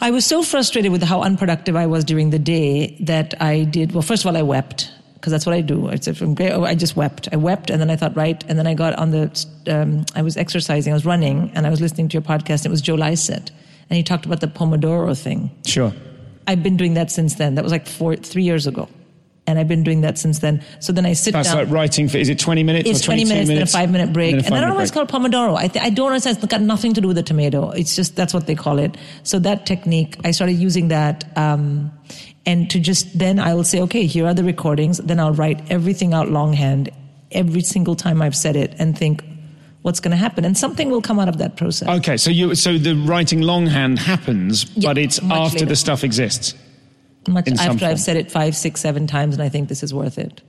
[0.00, 3.92] I was so frustrated with how unproductive I was during the day that I did.
[3.92, 4.90] Well, first of all, I wept
[5.20, 5.88] because that's what I do.
[5.88, 6.52] It's from great.
[6.52, 7.28] I just wept.
[7.30, 8.42] I wept, and then I thought, right.
[8.48, 9.46] And then I got on the.
[9.68, 10.92] Um, I was exercising.
[10.92, 12.64] I was running, and I was listening to your podcast.
[12.64, 13.50] It was Joe Lycett,
[13.90, 15.50] and he talked about the Pomodoro thing.
[15.66, 15.92] Sure.
[16.46, 17.54] I've been doing that since then.
[17.56, 18.88] That was like four, three years ago.
[19.46, 20.62] And I've been doing that since then.
[20.78, 21.58] So then I sit That's down.
[21.64, 22.18] like writing for.
[22.18, 22.88] Is it twenty minutes?
[22.88, 24.36] It's or 20 22 minutes, then a five minute break.
[24.36, 25.56] Then And I don't know why it's called Pomodoro.
[25.56, 26.36] I, th- I don't understand.
[26.36, 27.70] It's got nothing to do with the tomato.
[27.70, 28.96] It's just, that's what they call it.
[29.24, 31.36] So that technique, I started using that.
[31.36, 31.90] Um,
[32.46, 34.98] and to just, then I will say, okay, here are the recordings.
[34.98, 36.90] Then I'll write everything out longhand
[37.30, 39.22] every single time I've said it and think,
[39.82, 40.44] what's going to happen?
[40.44, 41.88] And something will come out of that process.
[41.88, 45.66] Okay, so you so the writing longhand happens, Yeah, but it's after later.
[45.66, 46.54] the stuff exists.
[47.28, 47.90] much after form.
[47.90, 50.42] I've said it five, six, seven times, and I think this is worth it.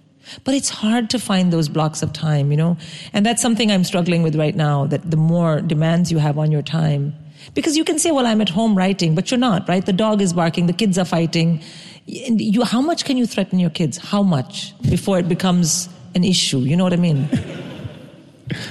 [0.43, 2.77] But it's hard to find those blocks of time, you know?
[3.11, 6.51] And that's something I'm struggling with right now, that the more demands you have on
[6.51, 7.13] your time.
[7.53, 9.85] Because you can say, well, I'm at home writing, but you're not, right?
[9.85, 11.61] The dog is barking, the kids are fighting.
[12.05, 13.97] You, how much can you threaten your kids?
[13.97, 16.59] How much before it becomes an issue?
[16.59, 17.29] You know what I mean?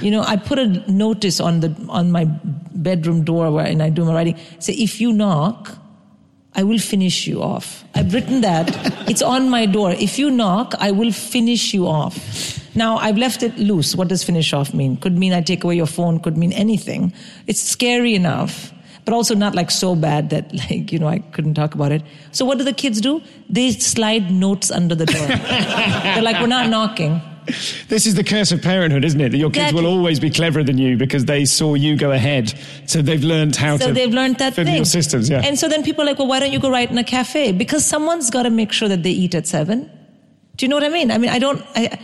[0.01, 3.89] You know, I put a notice on the on my bedroom door where and I
[3.89, 4.37] do my writing.
[4.59, 5.75] Say, if you knock,
[6.53, 7.83] I will finish you off.
[7.95, 8.69] I've written that.
[9.09, 9.91] it's on my door.
[9.91, 12.60] If you knock, I will finish you off.
[12.75, 13.95] Now, I've left it loose.
[13.95, 14.97] What does finish off mean?
[14.97, 17.13] Could mean I take away your phone, could mean anything.
[17.47, 18.71] It's scary enough,
[19.03, 22.01] but also not like so bad that, like, you know, I couldn't talk about it.
[22.31, 23.21] So, what do the kids do?
[23.49, 25.27] They slide notes under the door.
[25.27, 27.21] They're like, we're not knocking.
[27.87, 29.29] This is the curse of parenthood, isn't it?
[29.29, 32.53] That your kids will always be cleverer than you because they saw you go ahead.
[32.85, 34.75] So they've learned how to so they've learned that thing.
[34.75, 35.29] your systems.
[35.29, 35.41] Yeah.
[35.43, 37.51] And so then people are like, well, why don't you go write in a cafe?
[37.51, 39.89] Because someone's got to make sure that they eat at seven.
[40.55, 41.09] Do you know what I mean?
[41.11, 41.65] I mean, I don't.
[41.75, 41.99] I,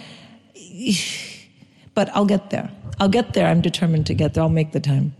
[1.93, 2.69] but I'll get there.
[2.99, 3.47] I'll get there.
[3.47, 4.43] I'm determined to get there.
[4.43, 5.15] I'll make the time.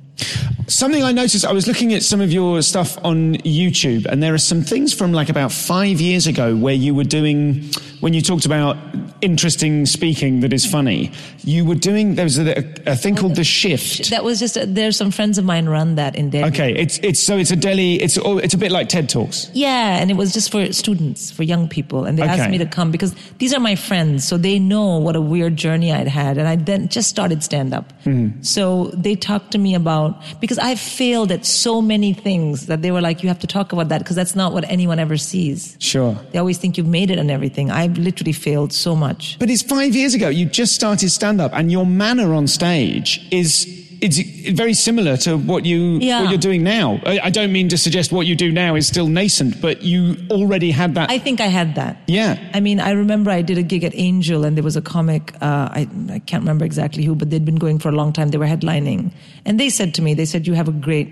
[0.68, 4.34] Something I noticed, I was looking at some of your stuff on YouTube, and there
[4.34, 7.70] are some things from like about five years ago where you were doing,
[8.00, 8.78] when you talked about
[9.22, 11.12] interesting speaking that is funny,
[11.44, 14.10] you were doing, there was a, a thing called The Shift.
[14.12, 14.58] That was just.
[14.76, 16.50] There's some friends of mine run that in Delhi.
[16.50, 19.50] Okay, it's, it's, so it's a Delhi, it's, all- it's a bit like TED Talks.
[19.54, 22.40] Yeah, and it was just for students, for young people, and they Okay.
[22.42, 25.56] asked me to come because these are my friends, so they know what a weird
[25.56, 27.94] journey I'd had, and I then just started stand up.
[28.04, 28.42] Mm-hmm.
[28.44, 32.92] So they talked to me about because I've failed at so many things that they
[32.92, 35.76] were like, "You have to talk about that because that's not what anyone ever sees."
[35.80, 36.14] Sure.
[36.32, 37.72] They always think you've made it and everything.
[37.88, 39.38] I've literally failed so much.
[39.40, 40.28] But it's five years ago.
[40.30, 43.66] You just started stand up, and your manner on stage is
[44.00, 44.20] it's
[44.52, 46.22] very similar to what you Yeah.
[46.22, 47.00] what you're doing now.
[47.06, 50.70] I, don't mean to suggest what you do now is still nascent, but you already
[50.70, 51.10] had that.
[51.10, 51.98] I think I had that.
[52.08, 52.38] yeah.
[52.54, 55.34] I mean, I remember I did a gig at Angel, and there was a comic.
[55.42, 58.30] Uh, I, I can't remember exactly who, but they'd been going for a long time.
[58.30, 59.12] They were headlining,
[59.46, 61.10] and they said to me, "They said you have a great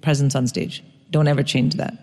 [0.00, 0.82] presence on stage.
[1.10, 1.94] Don't ever change that."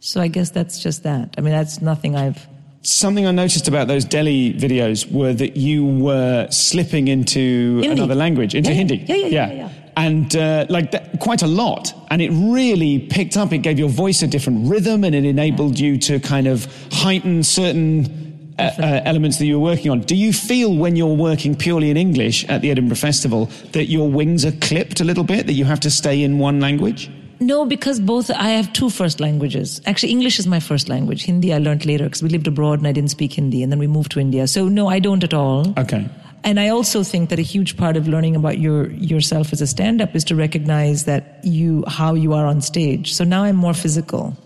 [0.00, 1.34] So I guess that's just that.
[1.36, 2.40] I mean, that's nothing I've.
[2.84, 7.90] Something I noticed about those Delhi videos were that you were slipping into Hindi.
[7.90, 8.78] another language, into Yeah, yeah.
[8.78, 9.04] Hindi.
[9.06, 9.68] Yeah, yeah, yeah, yeah.
[9.96, 11.94] And uh, like that, quite a lot.
[12.10, 13.52] And it really picked up.
[13.52, 17.44] It gave your voice a different rhythm and it enabled you to kind of heighten
[17.44, 20.00] certain uh, uh, elements that you were working on.
[20.00, 24.10] Do you feel when you're working purely in English at the Edinburgh Festival that your
[24.10, 27.10] wings are clipped a little bit, that you have to stay in one language?
[27.42, 29.80] No, because both I have two first languages.
[29.84, 31.24] Actually, English is my first language.
[31.24, 33.80] Hindi I learned later because we lived abroad and I didn't speak Hindi, and then
[33.80, 34.46] we moved to India.
[34.46, 35.74] So no, I don't at all.
[35.76, 36.08] Okay.
[36.44, 39.66] And I also think that a huge part of learning about your yourself as a
[39.66, 43.12] stand-up is to recognize that you how you are on stage.
[43.12, 44.36] So now I'm more physical.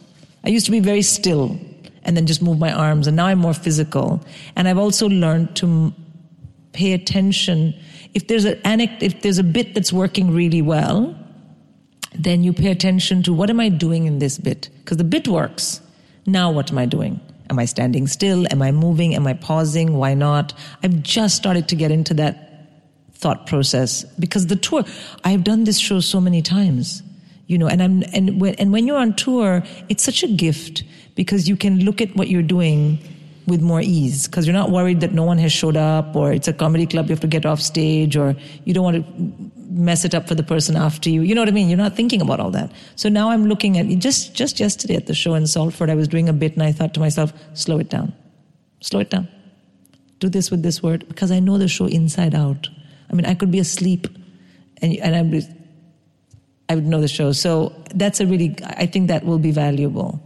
[0.45, 1.59] I used to be very still
[2.05, 4.25] and then just move my arms, and now I'm more physical.
[4.55, 5.95] And I've also learned to m-
[6.73, 7.75] pay attention
[8.15, 11.15] if there's an anec- if there's a bit that's working really well,
[12.19, 15.29] then you pay attention to what am I doing in this bit because the bit
[15.29, 15.81] works.
[16.27, 17.21] Now what am I doing?
[17.49, 18.47] Am I standing still?
[18.51, 19.15] Am I moving?
[19.15, 19.97] Am I pausing?
[19.97, 20.53] Why not?
[20.83, 22.47] I've just started to get into that
[23.13, 24.85] thought process because the tour
[25.25, 27.03] I've done this show so many times
[27.47, 30.85] you know and I'm and when and when you're on tour it's such a gift
[31.15, 32.99] because you can look at what you're doing
[33.47, 36.47] with more ease because you're not worried that no one has showed up or it's
[36.47, 40.05] a comedy club you have to get off stage or you don't want to mess
[40.05, 42.21] it up for the person after you you know what i mean you're not thinking
[42.21, 45.47] about all that so now i'm looking at just just yesterday at the show in
[45.47, 48.13] salford i was doing a bit and i thought to myself slow it down
[48.81, 49.29] slow it down
[50.19, 52.69] do this with this word because I know the show inside out.
[53.11, 54.07] I mean, I could be asleep
[54.83, 55.45] and, and I would,
[56.69, 57.33] I would know the show.
[57.33, 60.23] So that's a really, I think that will be valuable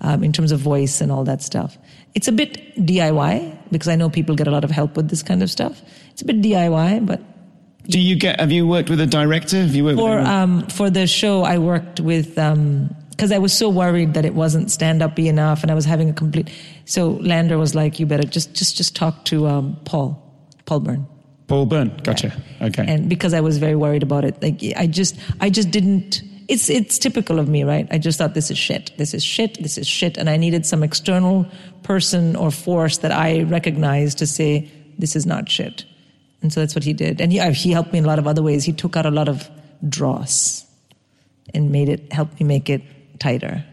[0.00, 1.78] um, in terms of voice and all that stuff.
[2.14, 5.22] It's a bit DIY because I know people get a lot of help with this
[5.22, 5.82] kind of stuff.
[6.10, 7.20] It's a bit DIY, but
[7.88, 9.60] Do you get, have you worked with a director?
[9.60, 13.68] Have you worked for um, for the show, I worked with because I was so
[13.68, 16.50] worried that it wasn't stand up be enough, and I was having a complete.
[16.84, 20.22] So Lander was like, "You better just just just talk to um, Paul,
[20.64, 21.06] Paul Byrne."
[21.46, 21.96] Paul Byrne.
[22.02, 22.32] Gotcha.
[22.60, 22.84] Okay.
[22.86, 26.22] And because I was very worried about it, like I just I just didn't.
[26.48, 27.88] It's it's typical of me, right?
[27.90, 28.92] I just thought this is shit.
[28.98, 29.60] This is shit.
[29.62, 31.46] This is shit, and I needed some external
[31.82, 34.68] person or force that I recognized to say
[34.98, 35.84] this is not shit.
[36.42, 37.20] And so that's what he did.
[37.20, 38.64] And he uh, he helped me in a lot of other ways.
[38.64, 39.48] He took out a lot of
[39.88, 40.66] dross
[41.54, 42.82] and made it helped me make it
[43.18, 43.64] tighter.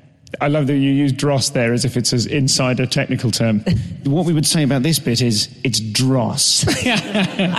[0.41, 3.59] I love that you use dross there as if it's an insider technical term.
[4.03, 6.63] what we would say about this bit is it's dross.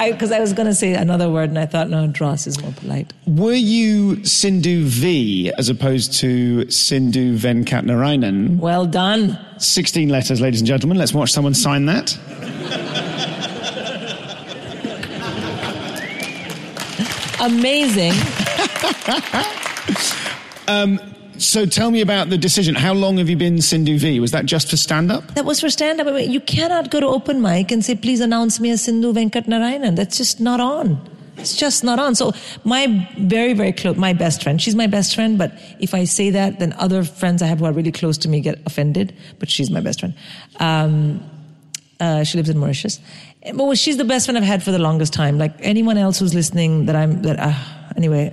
[0.04, 2.72] Because I, was going to say another word, and I thought no, dross is more
[2.72, 3.12] polite.
[3.26, 8.58] Were you Sindhu V as opposed to Sindhu Venkatanarayanan?
[8.58, 9.38] Well done.
[9.58, 10.98] 16 letters, ladies and gentlemen.
[10.98, 12.16] Let's watch someone sign that.
[17.44, 18.12] Amazing.
[21.36, 22.74] So tell me about the decision.
[22.74, 24.18] How long have you been Sindhu V?
[24.20, 25.26] Was that just for stand up?
[25.34, 26.06] That was for stand up.
[26.20, 29.94] You cannot go to open mic and say, please announce me as Sindhu Venkat Narayanan.
[29.96, 30.98] That's just not on.
[31.36, 32.14] It's just not on.
[32.14, 32.32] So
[32.62, 36.30] my very, very close, my best friend, she's my best friend, but if I say
[36.30, 39.50] that, then other friends I have who are really close to me get offended, but
[39.50, 40.14] she's my best friend.
[40.60, 41.20] Um,
[42.00, 43.00] uh, she lives in Mauritius.
[43.52, 45.38] Well, she's the best friend I've had for the longest time.
[45.38, 47.54] Like anyone else who's listening that I'm, that, uh,
[47.96, 48.32] anyway.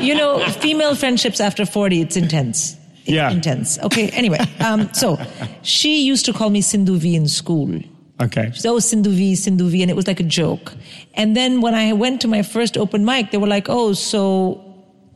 [0.00, 2.76] you know, female friendships after 40, it's intense.
[3.02, 3.30] It's Yeah.
[3.30, 3.78] intense.
[3.80, 4.38] Okay, anyway.
[4.60, 5.18] Um, so
[5.62, 7.78] she used to call me Sindhu V in school.
[8.22, 8.50] Okay.
[8.54, 10.72] She said, oh, Sindhu V, Sindhu V, and it was like a joke.
[11.14, 14.54] And then when I went to my first open mic, they were like, oh, so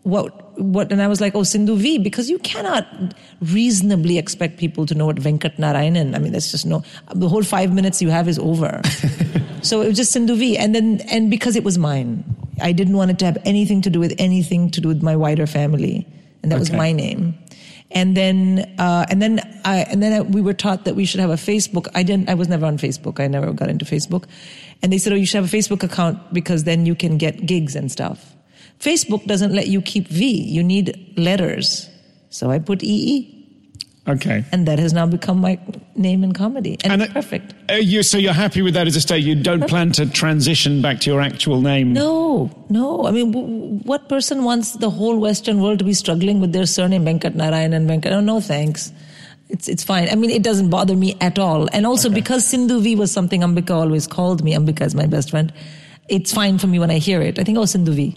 [0.03, 2.86] what, what, and I was like, oh, Sindhu V, because you cannot
[3.40, 6.82] reasonably expect people to know what Venkat Narayanan, I mean, that's just no,
[7.14, 8.80] the whole five minutes you have is over.
[9.62, 10.59] so it was just Sindhu V.
[10.59, 12.24] And then, and because it was mine,
[12.61, 15.16] I didn't want it to have anything to do with anything to do with my
[15.16, 16.06] wider family.
[16.42, 17.38] And that was my name.
[17.90, 21.20] And then, uh, and then, I, and then I, we were taught that we should
[21.20, 21.88] have a Facebook.
[21.94, 22.28] I didn't.
[22.28, 23.18] I was never on Facebook.
[23.18, 24.24] I never got into Facebook.
[24.82, 27.46] And they said, "Oh, you should have a Facebook account because then you can get
[27.46, 28.36] gigs and stuff."
[28.81, 30.41] Facebook doesn't let you keep V.
[30.43, 31.89] You need letters.
[32.31, 33.35] So I put EE,
[34.07, 34.45] Okay.
[34.53, 35.59] and that has now become my
[35.97, 37.55] name in comedy, and, And it's perfect.
[37.70, 39.24] Uh, you, so you're happy with that as a state?
[39.24, 41.93] You don't plan to transition back to your actual name?
[41.93, 43.07] No, no.
[43.07, 46.66] I mean, w- what person wants the whole Western world to be struggling with their
[46.66, 48.12] surname Venkat Narayan and Venkat?
[48.12, 48.93] Oh, no, thanks.
[49.51, 50.09] It's it's fine.
[50.11, 51.68] I mean, it doesn't bother me at all.
[51.72, 54.55] And also because Sindhu V was something Ambika always called me.
[54.55, 55.53] Ambika is my best friend.
[56.09, 57.39] It's fine for me when I hear it.
[57.39, 58.14] I think oh Sindhu V.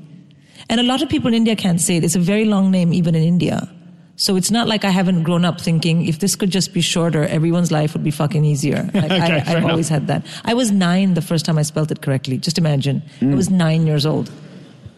[0.69, 2.03] And a lot of people in India can't say it.
[2.03, 3.69] It's a very long name even in India.
[4.15, 7.23] So it's not like I haven't grown up thinking if this could just be shorter,
[7.23, 8.87] everyone's life would be fucking easier.
[8.93, 9.71] Like Okay, I, I've enough.
[9.71, 10.25] always had that.
[10.45, 12.37] I was nine the first time I spelled it correctly.
[12.37, 13.01] Just imagine.
[13.21, 13.53] I was mm.
[13.53, 14.29] nine years old.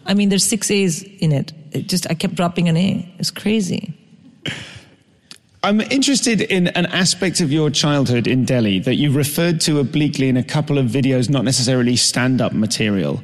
[0.04, 1.52] I mean, there's six A's in it.
[1.72, 3.14] It just, I kept dropping an A.
[3.18, 3.94] It's crazy.
[5.62, 10.28] I'm interested in an aspect of your childhood in Delhi that you referred to obliquely
[10.28, 13.22] in a couple of videos, not necessarily stand-up material.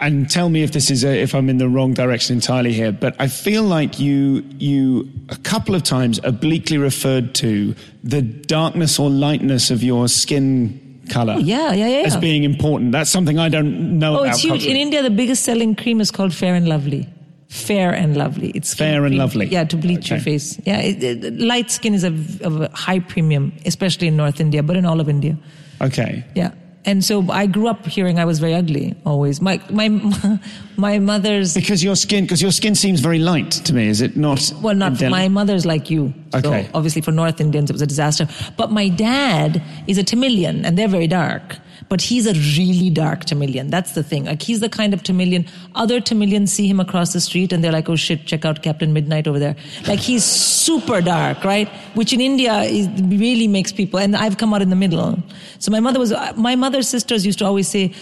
[0.00, 2.92] And tell me if this is a, if I'm in the wrong direction entirely here.
[2.92, 7.74] But I feel like you you a couple of times obliquely referred to
[8.04, 11.34] the darkness or lightness of your skin color.
[11.36, 12.92] Oh, yeah, yeah, yeah, As being important.
[12.92, 14.34] That's something I don't know Oh, about.
[14.34, 14.66] it's huge.
[14.66, 14.76] In.
[14.76, 17.08] India, the biggest selling cream is called Fair and Lovely.
[17.48, 18.50] Fair and Lovely.
[18.50, 19.18] It's Fair and cream.
[19.18, 19.46] Lovely.
[19.46, 20.60] Yeah, to bleach your face.
[20.66, 22.08] Yeah, it, it, light skin is a,
[22.44, 25.36] of a high premium, especially in North India, but in all of India.
[25.80, 26.24] Okay.
[26.34, 26.52] Yeah.
[26.84, 29.40] And so I grew up hearing I was very ugly always.
[29.42, 29.88] My my
[30.76, 34.16] my mother's Because your skin, because your skin seems very light to me, is it
[34.16, 34.52] not?
[34.62, 36.14] well, not my mother's like you.
[36.32, 36.68] So Okay.
[36.74, 38.26] obviously for North Indians it was a disaster.
[38.56, 41.56] But my dad is a Tamilian and they're very dark.
[41.88, 43.68] But he's a really dark Tamilian.
[43.68, 44.24] That's the thing.
[44.24, 45.46] Like he's the kind of Tamilian.
[45.74, 48.92] Other Tamilians see him across the street and they're like, "Oh shit, check out Captain
[48.92, 49.56] Midnight over there."
[49.86, 51.68] Like he's super dark, right?
[51.94, 53.98] Which in India is, really makes people.
[53.98, 55.22] And I've come out in the middle.
[55.58, 56.12] So my mother was.
[56.36, 57.94] My mother's sisters used to always say.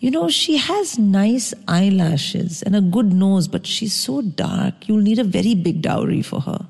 [0.00, 4.88] You know, she has nice eyelashes and a good nose, but she's so dark.
[4.88, 6.66] You'll need a very big dowry for her.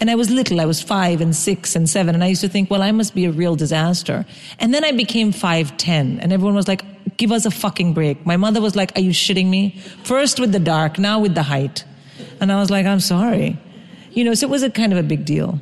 [0.00, 2.48] And I was little, I was five and six and seven, and I used to
[2.48, 4.24] think, well, I must be a real disaster.
[4.58, 6.82] And then I became 5'10, and everyone was like,
[7.18, 8.24] give us a fucking break.
[8.24, 9.78] My mother was like, are you shitting me?
[10.04, 11.84] First with the dark, now with the height.
[12.40, 13.58] And I was like, I'm sorry.
[14.12, 15.60] You know, so it was a kind of a big deal.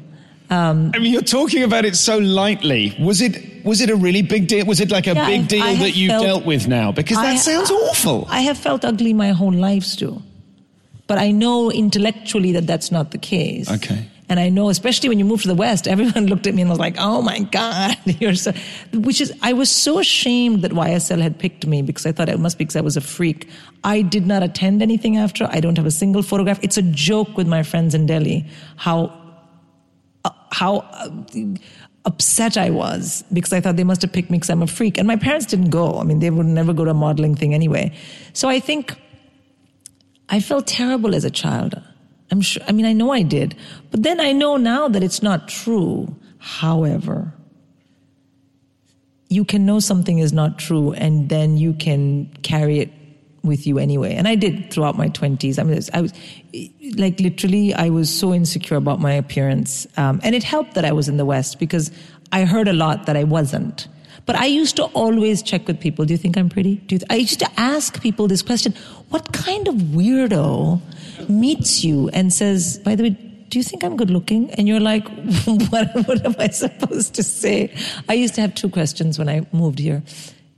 [0.51, 2.97] Um, I mean, you're talking about it so lightly.
[2.99, 4.65] Was it was it a really big deal?
[4.65, 6.91] Was it like a Yeah, big I- deal I that you felt- dealt with now?
[6.93, 8.27] Because that I- sounds awful.
[8.31, 10.23] I have felt ugly my whole life, Stu.
[11.07, 13.71] But I know intellectually that that's not the case.
[13.71, 14.07] Okay.
[14.29, 16.71] And I know, especially when you move to the West, everyone looked at me and
[16.71, 18.53] was like, oh my God, you're so,
[18.93, 22.39] which is, I was so ashamed that YSL had picked me because I thought it
[22.39, 23.49] must be because I was a freak.
[23.85, 25.49] I did not attend anything after.
[25.51, 26.59] I don't have a single photograph.
[26.63, 29.19] It's a joke with my friends in Delhi how,
[30.25, 31.11] uh, how uh,
[32.05, 34.99] upset I was because I thought they must have picked me because I'm a freak.
[34.99, 35.99] And my parents didn't go.
[35.99, 37.95] I mean, they would never go to a modeling thing anyway.
[38.35, 38.95] So I think
[40.29, 41.81] I felt terrible as a child.
[42.31, 43.57] I'm sure, I mean, I know I did.
[43.91, 46.15] But then I know now that it's not true.
[46.39, 47.33] However,
[49.29, 52.91] you can know something is not true and then you can carry it
[53.43, 54.15] with you anyway.
[54.15, 55.59] And I did throughout my 20s.
[55.59, 56.13] I mean, I was
[56.97, 59.87] like literally, I was so insecure about my appearance.
[59.97, 61.91] Um, and it helped that I was in the West because
[62.33, 63.89] I heard a lot that I wasn't.
[64.27, 66.05] But I used to always check with people.
[66.05, 66.77] Do you think I'm pretty?
[66.77, 68.75] Do th- I used to ask people this question:
[69.09, 70.83] What kind of weirdo
[71.29, 73.11] meets you and says, "By the way,
[73.49, 75.09] do you think I'm good looking?" And you're like,
[75.71, 75.95] "What?
[76.07, 77.75] What am I supposed to say?"
[78.09, 80.03] I used to have two questions when I moved here: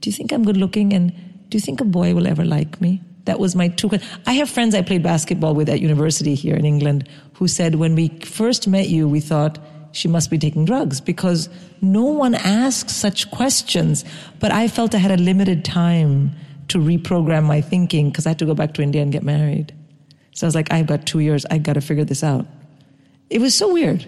[0.01, 0.93] Do you think I'm good looking?
[0.93, 1.13] And
[1.49, 3.01] do you think a boy will ever like me?
[3.25, 4.11] That was my two questions.
[4.25, 7.95] I have friends I played basketball with at university here in England who said when
[7.95, 9.59] we first met you, we thought
[9.91, 11.49] she must be taking drugs because
[11.81, 14.05] no one asks such questions.
[14.39, 16.31] But I felt I had a limited time
[16.69, 19.73] to reprogram my thinking because I had to go back to India and get married.
[20.33, 21.45] So I was like, I've got two years.
[21.49, 22.45] I've got to figure this out.
[23.29, 24.05] It was so weird,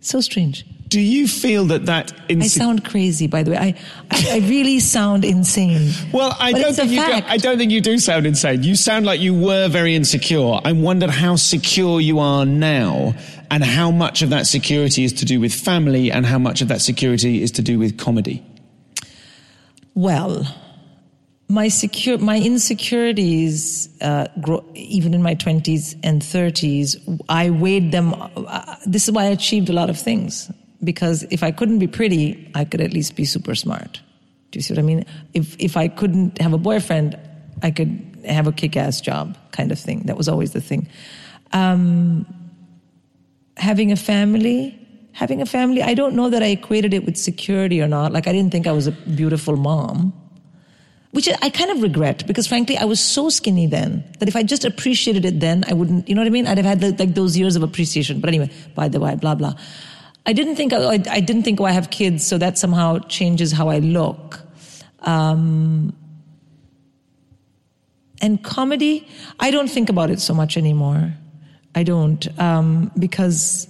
[0.00, 0.64] so strange.
[0.88, 3.58] Do you feel that that I sound crazy, by the way.
[3.58, 3.74] I,
[4.10, 5.92] I, I really sound insane.
[6.12, 7.12] Well, I But don't think you do.
[7.26, 8.62] I don't think you do sound insane.
[8.62, 10.60] You sound like you were very insecure.
[10.64, 13.14] I wondered how secure you are now
[13.50, 16.68] and how much of that security is to do with family and how much of
[16.68, 18.42] that security is to do with comedy.
[19.94, 20.46] Well,
[21.48, 26.96] my secure, my insecurities, uh, grow, even in my twenties and thirties,
[27.28, 28.14] I weighed them.
[28.14, 30.50] Uh, this is why I achieved a lot of things
[30.84, 34.00] because if I couldn't be pretty, I could at least be super smart.
[34.50, 35.06] Do you see what I mean?
[35.32, 37.18] If if I couldn't have a boyfriend,
[37.62, 40.00] I could have a kick-ass job, kind of thing.
[40.00, 40.86] That was always the thing.
[41.52, 42.26] Um,
[43.56, 44.78] having a family,
[45.12, 48.12] having a family, I don't know that I equated it with security or not.
[48.12, 50.12] Like I didn't think I was a beautiful mom
[51.10, 54.42] which I kind of regret because frankly, I was so skinny then that if I
[54.42, 56.46] just appreciated it then, I wouldn't, you know what I mean?
[56.46, 58.20] I'd have had like those years of appreciation.
[58.20, 59.54] But anyway, by the way, blah, blah.
[60.26, 63.52] I didn't think, I, I didn't think, oh, I have kids, so that somehow changes
[63.52, 64.40] how I look.
[65.00, 65.96] Um,
[68.20, 69.08] and comedy,
[69.40, 71.14] I don't think about it so much anymore.
[71.74, 73.68] I don't, um, because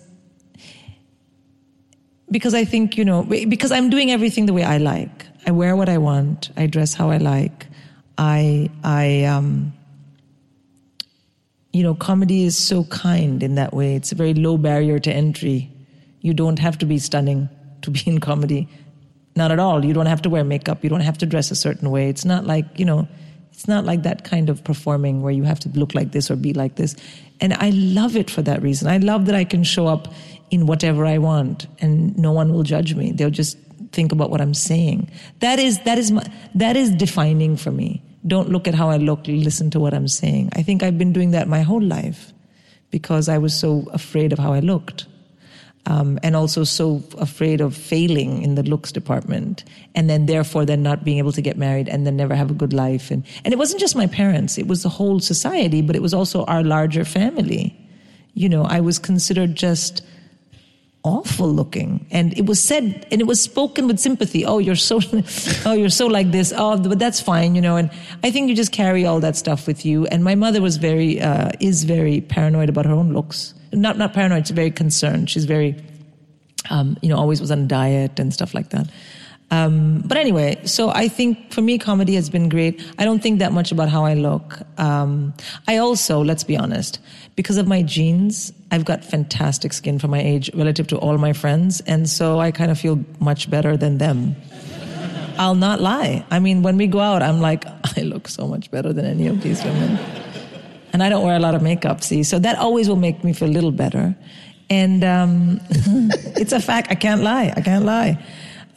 [2.30, 5.27] because I think you know because I'm doing everything the way I like.
[5.48, 6.50] I wear what I want.
[6.58, 7.66] I dress how I like.
[8.18, 9.72] I I um
[11.72, 13.94] you know comedy is so kind in that way.
[13.94, 15.70] It's a very low barrier to entry.
[16.20, 17.48] You don't have to be stunning
[17.80, 18.68] to be in comedy.
[19.36, 19.86] Not at all.
[19.86, 20.84] You don't have to wear makeup.
[20.84, 22.10] You don't have to dress a certain way.
[22.10, 23.08] It's not like, you know,
[23.50, 26.36] it's not like that kind of performing where you have to look like this or
[26.36, 26.94] be like this.
[27.40, 28.88] And I love it for that reason.
[28.88, 30.12] I love that I can show up
[30.50, 33.12] in whatever I want and no one will judge me.
[33.12, 33.56] They'll just
[33.92, 35.10] think about what I'm saying.
[35.40, 36.24] That is, that is, my,
[36.54, 38.02] that is defining for me.
[38.26, 40.50] Don't look at how I look, listen to what I'm saying.
[40.54, 42.32] I think I've been doing that my whole life
[42.90, 45.06] because I was so afraid of how I looked.
[45.86, 49.64] Um, and also so afraid of failing in the looks department
[49.94, 52.54] and then therefore then not being able to get married and then never have a
[52.54, 55.96] good life and and it wasn't just my parents it was the whole society but
[55.96, 57.74] it was also our larger family
[58.34, 60.02] you know i was considered just
[61.04, 62.06] awful looking.
[62.10, 64.44] And it was said and it was spoken with sympathy.
[64.44, 65.00] Oh you're so
[65.66, 66.52] oh you're so like this.
[66.56, 67.90] Oh but that's fine you know and
[68.22, 70.06] i think you just carry all that stuff with you.
[70.06, 73.54] And my mother was very uh, is very paranoid about her own looks.
[73.72, 75.30] Not not paranoid she's very concerned.
[75.30, 75.76] She's very
[76.70, 78.88] um, you know always was on diet and stuff like that.
[79.50, 82.84] Um, but anyway, so I think for me, comedy has been great.
[82.98, 84.60] I don't think that much about how I look.
[84.78, 85.32] Um,
[85.66, 86.98] I also, let's be honest,
[87.34, 91.32] because of my genes, I've got fantastic skin for my age relative to all my
[91.32, 91.80] friends.
[91.86, 94.36] And so I kind of feel much better than them.
[95.38, 96.24] I'll not lie.
[96.30, 97.64] I mean, when we go out, I'm like,
[97.96, 99.98] I look so much better than any of these women.
[100.92, 102.22] And I don't wear a lot of makeup, see?
[102.22, 104.16] So that always will make me feel a little better.
[104.68, 105.60] And um,
[106.36, 106.90] it's a fact.
[106.90, 107.52] I can't lie.
[107.56, 108.22] I can't lie.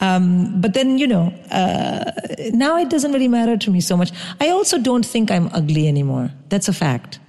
[0.00, 2.10] Um, but then, you know, uh,
[2.52, 4.10] now it doesn't really matter to me so much.
[4.40, 6.30] I also don't think I'm ugly anymore.
[6.48, 7.20] That's a fact.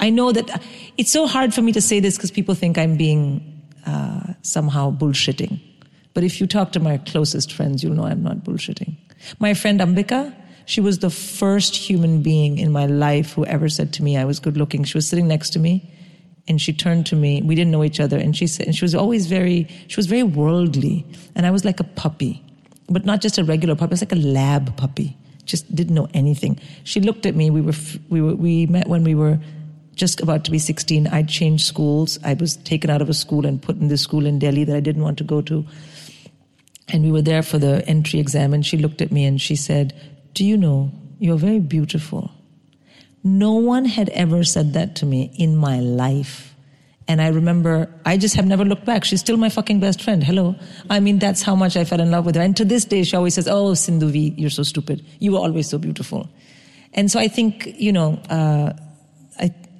[0.00, 0.62] I know that
[0.96, 4.90] it's so hard for me to say this because people think I'm being uh, somehow
[4.90, 5.60] bullshitting.
[6.14, 8.96] But if you talk to my closest friends, you'll know I'm not bullshitting.
[9.38, 10.34] My friend Ambika,
[10.66, 14.24] she was the first human being in my life who ever said to me I
[14.24, 14.84] was good looking.
[14.84, 15.94] She was sitting next to me
[16.48, 17.42] and she turned to me.
[17.42, 20.06] We didn't know each other, and she said, and she was always very, she was
[20.06, 22.42] very worldly, and I was like a puppy,
[22.88, 23.90] but not just a regular puppy.
[23.90, 25.16] I was like a lab puppy.
[25.44, 26.58] Just didn't know anything.
[26.82, 27.50] She looked at me.
[27.50, 27.72] We were,
[28.08, 29.38] we were, we met when we were
[29.94, 31.06] just about to be 16.
[31.08, 32.18] I'd changed schools.
[32.24, 34.76] I was taken out of a school and put in this school in Delhi that
[34.76, 35.64] I didn't want to go to.
[36.88, 39.54] And we were there for the entry exam, and she looked at me and she
[39.56, 39.94] said,
[40.34, 42.30] "Do you know you're very beautiful?"
[43.22, 46.54] No one had ever said that to me in my life.
[47.06, 49.04] And I remember, I just have never looked back.
[49.04, 50.22] She's still my fucking best friend.
[50.22, 50.54] Hello.
[50.88, 52.40] I mean, that's how much I fell in love with her.
[52.40, 55.04] And to this day, she always says, Oh, Sindhu V, you're so stupid.
[55.18, 56.30] You were always so beautiful.
[56.94, 58.74] And so I think, you know, uh, I,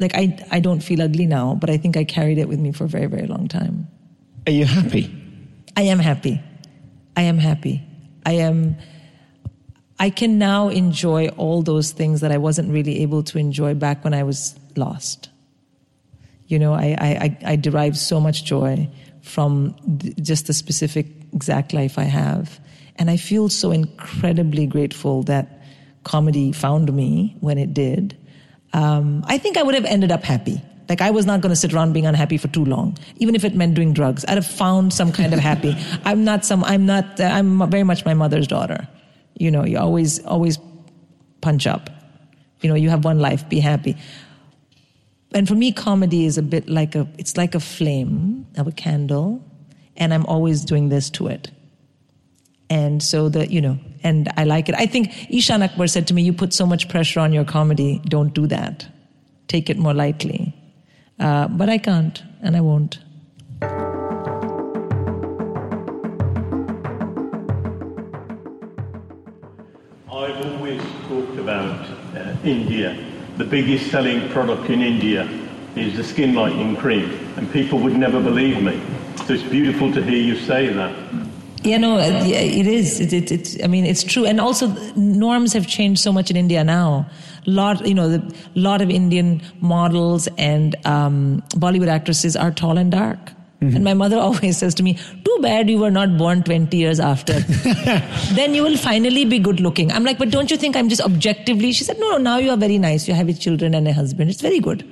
[0.01, 2.73] like, I, I don't feel ugly now, but I think I carried it with me
[2.73, 3.89] for a very, very long time.
[4.47, 5.15] Are you happy?
[5.77, 6.41] I am happy.
[7.17, 7.83] I am happy.
[8.25, 8.77] I am,
[9.99, 14.03] I can now enjoy all those things that I wasn't really able to enjoy back
[14.05, 15.29] when I was lost.
[16.47, 18.89] You know, I, I, I derive so much joy
[19.23, 19.77] from
[20.21, 22.59] just the specific exact life I have.
[22.97, 25.63] And I feel so incredibly grateful that
[26.05, 28.17] comedy found me when it did.
[28.73, 30.63] Um, I think I would have ended up happy.
[30.89, 33.45] Like I was not going to sit around being unhappy for too long, even if
[33.45, 34.25] it meant doing drugs.
[34.27, 35.77] I'd have found some kind of happy.
[36.05, 36.65] I'm not some.
[36.65, 37.21] I'm not.
[37.21, 38.89] I'm very much my mother's daughter.
[39.39, 40.59] You know, you always, always
[41.41, 41.91] punch up.
[42.61, 43.97] You know, you have one life, be happy.
[45.33, 48.73] And for me, comedy is a bit like a, it's like a flame of a
[48.73, 49.45] candle,
[49.97, 51.51] and I'm always doing this to it.
[52.69, 54.75] And so that, you know, and I like it.
[54.75, 58.01] I think Eshaan Akbar said to me, You put so much pressure on your comedy,
[58.05, 58.87] don't do that.
[59.49, 60.55] Take it more lightly.
[61.19, 62.99] Uh, but I can't, and I won't.
[70.11, 71.87] I've always talked about
[72.17, 72.97] uh, India.
[73.37, 75.29] The biggest selling product in India
[75.77, 78.81] is the skin lightening cream, and people would never believe me.
[79.27, 80.95] So it's beautiful to hear you say that.
[81.63, 83.01] Yeah, no, uh, yeah, it is.
[83.01, 86.37] It, it, it, I mean, it's true, and also norms have changed so much in
[86.37, 87.07] India now.
[87.47, 92.91] Lot, you know, the lot of Indian models and um, Bollywood actresses are tall and
[92.91, 93.19] dark.
[93.61, 93.77] Mm-hmm.
[93.77, 96.99] And my mother always says to me, "Too bad you were not born twenty years
[96.99, 97.35] after.
[98.35, 101.03] then you will finally be good looking." I'm like, "But don't you think I'm just
[101.03, 102.19] objectively?" She said, "No, no.
[102.19, 103.07] Now you are very nice.
[103.07, 104.31] You have children and a husband.
[104.31, 104.91] It's very good."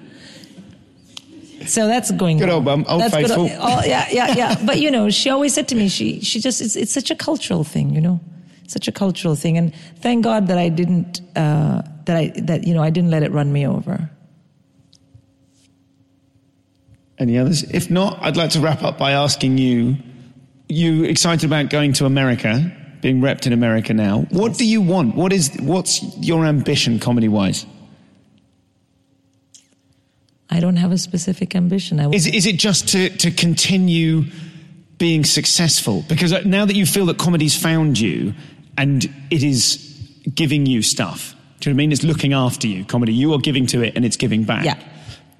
[1.68, 2.54] So that's going good on.
[2.56, 3.46] old, um, old that's faithful.
[3.48, 4.56] Good, oh, yeah, yeah, yeah.
[4.64, 7.14] but you know, she always said to me, she she just it's, it's such a
[7.16, 8.20] cultural thing, you know,
[8.66, 12.74] such a cultural thing, and thank God that I didn't uh, that I that you
[12.74, 14.10] know I didn't let it run me over.
[17.18, 17.64] Any others?
[17.64, 19.96] If not, I'd like to wrap up by asking you:
[20.68, 24.20] You excited about going to America, being repped in America now?
[24.30, 24.58] What Yes.
[24.58, 25.16] do you want?
[25.16, 27.66] What is what's your ambition, comedy wise?
[30.50, 32.00] I don't have a specific ambition.
[32.00, 34.24] I Is it, is it just to, to continue
[34.96, 36.04] being successful?
[36.08, 38.34] Because uh, now that you feel that comedy's found you
[38.76, 39.84] and it is
[40.34, 41.92] giving you stuff, do you know what I mean?
[41.92, 43.12] It's looking after you, comedy.
[43.12, 44.64] You are giving to it and it's giving back.
[44.64, 44.78] Yeah.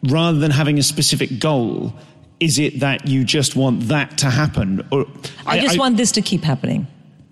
[0.05, 1.95] Rather than having a specific goal,
[2.39, 4.87] is it that you just want that to happen?
[4.93, 5.07] Or
[5.47, 6.87] I just want this to keep happening.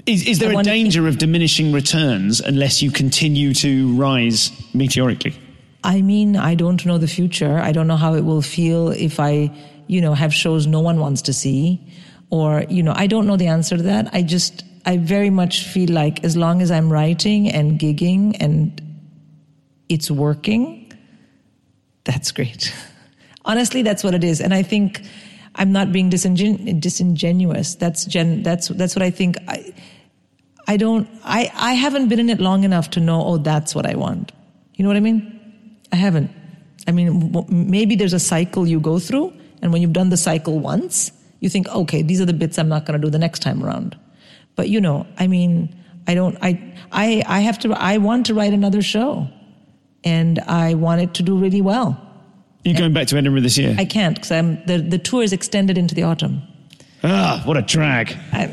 [0.07, 5.35] Is, is there I a danger of diminishing returns unless you continue to rise meteorically?
[5.87, 7.61] I mean, I don't know the future.
[7.61, 9.53] I don't know how it will feel if I,
[9.87, 11.81] you know, have shows no one wants to see.
[12.31, 14.13] Or, you know, I don't know the answer to that.
[14.13, 18.83] I just, I very much feel like as long as I'm writing and gigging and
[19.89, 20.93] it's working,
[22.03, 22.75] that's great.
[23.45, 24.41] Honestly, that's what it is.
[24.41, 25.03] And I think
[25.55, 27.77] I'm not being disingen- disingenuous.
[27.77, 29.37] That's gen, that's, that's what I think.
[29.47, 29.73] I,
[30.67, 33.87] I don't, I, I haven't been in it long enough to know, oh, that's what
[33.87, 34.33] I want.
[34.75, 35.36] You know what I mean?
[35.93, 36.31] I haven't.
[36.87, 39.33] I mean, maybe there's a cycle you go through,
[39.63, 41.11] and when you've done the cycle once,
[41.41, 43.63] you think, okay, these are the bits I'm not going to do the next time
[43.65, 43.99] around.
[44.55, 45.75] But you know, I mean,
[46.07, 46.37] I don't.
[46.41, 47.73] I I I have to.
[47.73, 49.29] I want to write another show,
[50.05, 52.01] and I want it to do really well.
[52.65, 53.77] You're going back to Edinburgh this year?
[53.79, 56.43] I can't because I'm the the tour is extended into the autumn.
[57.05, 58.17] ah, what a drag.
[58.33, 58.47] I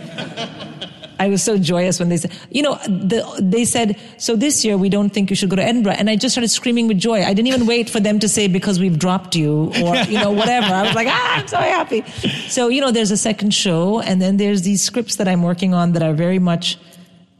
[1.27, 4.89] was so joyous when they said, you know, the, they said, so this year we
[4.89, 5.95] don't think you should go to Edinburgh.
[5.97, 7.23] And I just started screaming with joy.
[7.23, 10.31] I didn't even wait for them to say because we've dropped you or, you know,
[10.31, 10.67] whatever.
[10.67, 12.03] I was like, ah, I'm so happy.
[12.47, 15.73] So, you know, there's a second show and then there's these scripts that I'm working
[15.73, 16.77] on that are very much,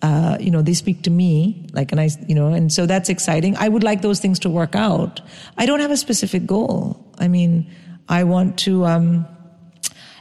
[0.02, 3.10] uh, you know, they speak to me, like, and I, you know, and so that's
[3.10, 3.56] exciting.
[3.58, 5.22] I would like those things to work out.
[5.58, 7.04] I don't have a specific goal.
[7.18, 7.72] I mean,
[8.10, 9.26] I want to, um,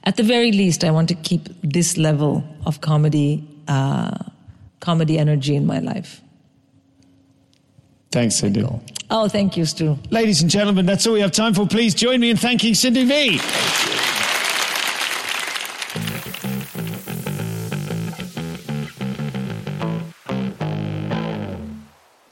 [0.05, 4.19] at the very least, I want to keep this level of comedy, uh,
[4.81, 6.21] comedy energy in my life.
[8.11, 8.81] Thanks, Sindhu.
[9.11, 9.99] Oh, thank you, Stu.
[10.11, 11.67] Ladies and gentlemen, that's all we have time for.
[11.67, 13.39] Please join me in thanking Sindhu Vee.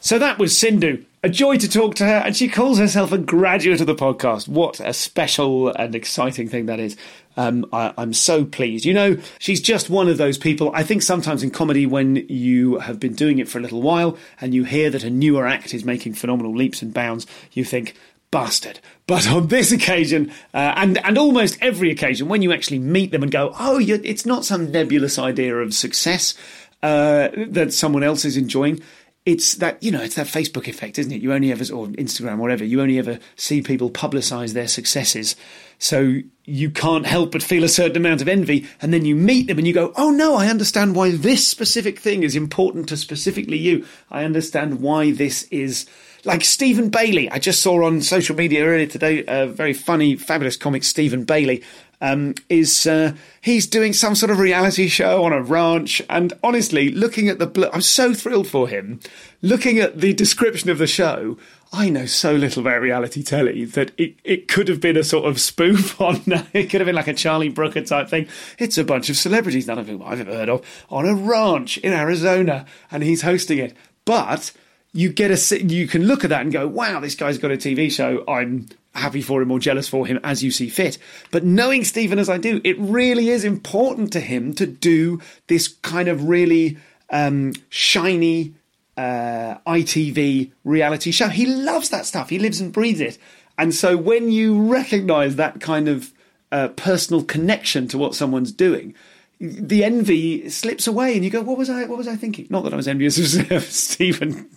[0.03, 1.05] So that was Sindhu.
[1.23, 4.49] A joy to talk to her, and she calls herself a graduate of the podcast.
[4.49, 6.97] What a special and exciting thing that is.
[7.37, 8.85] Um, I, I'm so pleased.
[8.85, 10.71] You know, she's just one of those people.
[10.75, 14.19] I think sometimes in comedy, when you have been doing it for a little while
[14.41, 17.95] and you hear that a newer act is making phenomenal leaps and bounds, you think,
[18.31, 18.81] bastard.
[19.07, 23.23] But on this occasion, uh, and and almost every occasion, when you actually meet them
[23.23, 26.35] and go, oh, it's not some nebulous idea of success
[26.83, 28.81] uh, that someone else is enjoying.
[29.27, 31.21] It's that you know, it's that Facebook effect, isn't it?
[31.21, 32.65] You only ever, or Instagram, whatever.
[32.65, 35.37] You only ever see people publicise their successes,
[35.79, 38.67] so you can't help but feel a certain amount of envy.
[38.81, 41.99] And then you meet them and you go, "Oh no, I understand why this specific
[41.99, 43.85] thing is important to specifically you.
[44.11, 45.87] I understand why this is."
[46.25, 47.31] like Stephen Bailey.
[47.31, 51.63] I just saw on social media earlier today a very funny, fabulous comic, Stephen Bailey.
[52.01, 56.01] Um, is uh, he's doing some sort of reality show on a ranch?
[56.09, 59.01] And honestly, looking at the, bl- I'm so thrilled for him.
[59.43, 61.37] Looking at the description of the show,
[61.73, 65.27] I know so little about reality telly that it, it could have been a sort
[65.27, 66.23] of spoof on.
[66.53, 68.27] it could have been like a Charlie Brooker type thing.
[68.59, 71.79] It's a bunch of celebrities, none of whom I've ever heard of, on a ranch
[71.79, 73.77] in Arizona, and he's hosting it.
[74.05, 74.53] But
[74.93, 77.57] you get a you can look at that and go, wow, this guy's got a
[77.57, 78.25] TV show.
[78.27, 80.99] I'm happy for him or jealous for him as you see fit.
[81.31, 85.69] But knowing Stephen as I do, it really is important to him to do this
[85.69, 86.77] kind of really
[87.11, 88.55] um, shiny
[88.97, 91.29] uh, ITV reality show.
[91.29, 92.31] He loves that stuff.
[92.31, 93.19] He lives and breathes it.
[93.57, 96.13] And so when you recognise that kind of
[96.51, 98.95] uh, personal connection to what someone's doing,
[99.41, 101.85] the envy slips away, and you go, "What was I?
[101.85, 104.51] What was I thinking?" Not that I was envious of Stephen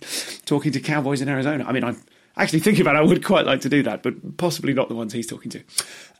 [0.44, 1.64] talking to cowboys in Arizona.
[1.66, 2.00] I mean, I'm
[2.36, 2.96] actually thinking about.
[2.96, 5.50] It, I would quite like to do that, but possibly not the ones he's talking
[5.52, 5.62] to.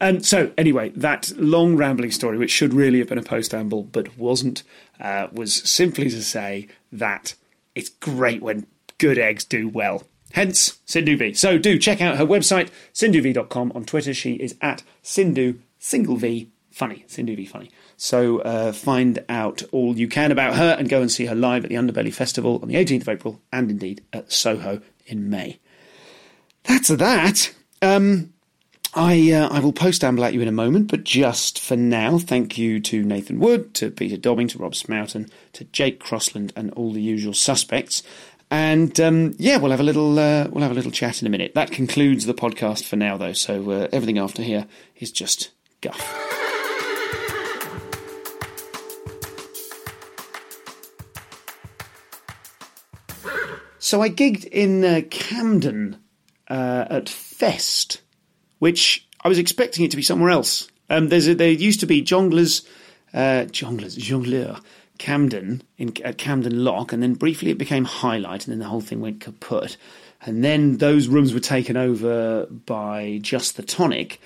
[0.00, 4.16] And so, anyway, that long rambling story, which should really have been a post-amble but
[4.16, 4.62] wasn't,
[4.98, 7.34] uh, was simply to say that
[7.74, 8.66] it's great when
[8.98, 10.04] good eggs do well.
[10.32, 11.34] Hence, Sindhu Vee.
[11.34, 13.72] So do check out her website, sindhuvee.com.
[13.74, 17.04] On Twitter, she is at Sindhu, single V, funny.
[17.06, 17.70] Sindhu V, funny.
[18.04, 21.64] So uh, find out all you can about her and go and see her live
[21.64, 25.58] at the Underbelly Festival on the 18th of April and indeed at Soho in May.
[26.64, 27.54] That's that.
[27.80, 28.34] Um,
[28.92, 32.18] I uh, I will post amble at you in a moment, but just for now,
[32.18, 36.72] thank you to Nathan Wood, to Peter Dobbing, to Rob Smouton, to Jake Crossland, and
[36.74, 38.02] all the usual suspects.
[38.50, 41.30] And um, yeah, we'll have a little uh, we'll have a little chat in a
[41.30, 41.54] minute.
[41.54, 43.32] That concludes the podcast for now, though.
[43.32, 46.43] So uh, everything after here is just guff.
[53.84, 55.98] So I gigged in uh, Camden
[56.48, 58.00] uh, at Fest,
[58.58, 60.68] which I was expecting it to be somewhere else.
[60.88, 62.66] Um, there's a, there used to be Jongleurs,
[63.12, 64.58] uh, Jongleurs, Jongleur,
[64.96, 68.80] Camden in at Camden Lock, and then briefly it became Highlight, and then the whole
[68.80, 69.76] thing went kaput.
[70.22, 74.18] And then those rooms were taken over by Just the Tonic,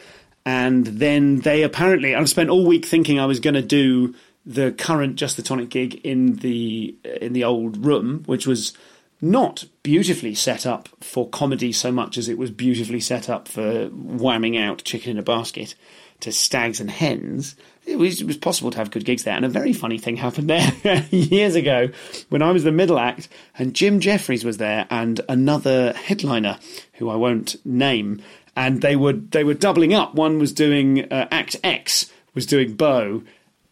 [0.46, 2.14] and then they apparently.
[2.14, 4.14] I spent all week thinking I was going to do
[4.46, 8.72] the current Just the Tonic gig in the in the old room, which was
[9.20, 13.88] not beautifully set up for comedy so much as it was beautifully set up for
[13.90, 15.74] whamming out chicken in a basket
[16.20, 17.56] to stags and hens.
[17.86, 19.34] It was, it was possible to have good gigs there.
[19.34, 20.72] And a very funny thing happened there
[21.10, 21.88] years ago
[22.28, 26.58] when I was the middle act and Jim Jefferies was there and another headliner
[26.94, 28.22] who I won't name.
[28.56, 30.14] And they were, they were doubling up.
[30.14, 33.22] One was doing uh, Act X, was doing Bow,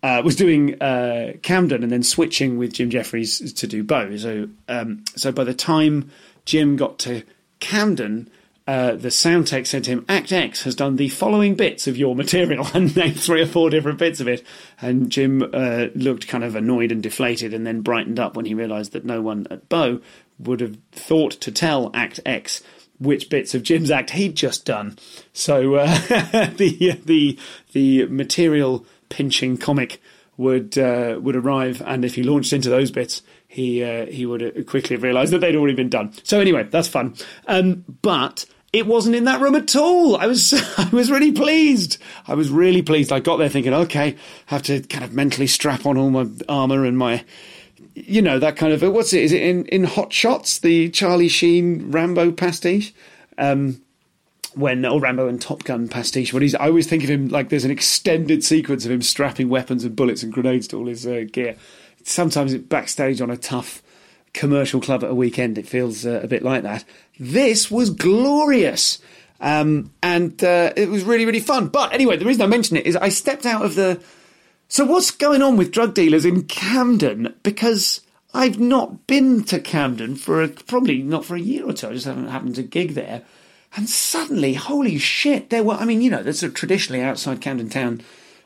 [0.06, 4.16] uh, was doing uh, Camden and then switching with Jim Jefferies to do Bow.
[4.16, 6.12] So, um, so by the time
[6.44, 7.24] Jim got to
[7.58, 8.30] Camden,
[8.68, 11.96] uh, the sound tech said to him, Act X has done the following bits of
[11.96, 14.46] your material and named three or four different bits of it.
[14.80, 18.54] And Jim uh, looked kind of annoyed and deflated and then brightened up when he
[18.54, 20.00] realised that no one at Bow
[20.38, 22.62] would have thought to tell Act X
[22.98, 24.96] which bits of Jim's act he'd just done.
[25.32, 25.86] So uh,
[26.56, 27.38] the the
[27.72, 30.00] the material pinching comic
[30.36, 34.66] would uh, would arrive, and if he launched into those bits, he uh, he would
[34.66, 36.12] quickly have realised that they'd already been done.
[36.22, 37.14] So anyway, that's fun.
[37.46, 40.16] Um, but it wasn't in that room at all.
[40.16, 41.98] I was I was really pleased.
[42.26, 43.12] I was really pleased.
[43.12, 46.26] I got there thinking, okay, I have to kind of mentally strap on all my
[46.48, 47.24] armour and my
[47.94, 49.22] you know that kind of what's it?
[49.22, 52.92] Is it in in Hot Shots, the Charlie Sheen Rambo pastiche?
[53.38, 53.80] Um,
[54.56, 56.32] when or Rambo and Top Gun pastiche.
[56.32, 59.48] When he's, I always think of him like there's an extended sequence of him strapping
[59.48, 61.56] weapons and bullets and grenades to all his uh, gear.
[62.02, 63.82] Sometimes backstage on a tough
[64.32, 65.58] commercial club at a weekend.
[65.58, 66.84] It feels uh, a bit like that.
[67.18, 68.98] This was glorious.
[69.40, 71.68] Um, and uh, it was really, really fun.
[71.68, 74.02] But anyway, the reason I mention it is I stepped out of the.
[74.68, 77.34] So, what's going on with drug dealers in Camden?
[77.42, 78.00] Because
[78.32, 81.88] I've not been to Camden for a, probably not for a year or two.
[81.88, 83.22] I just haven't happened to gig there.
[83.74, 87.68] And suddenly, holy shit, there were, I mean, you know, there's a traditionally outside Camden
[87.68, 88.02] Town,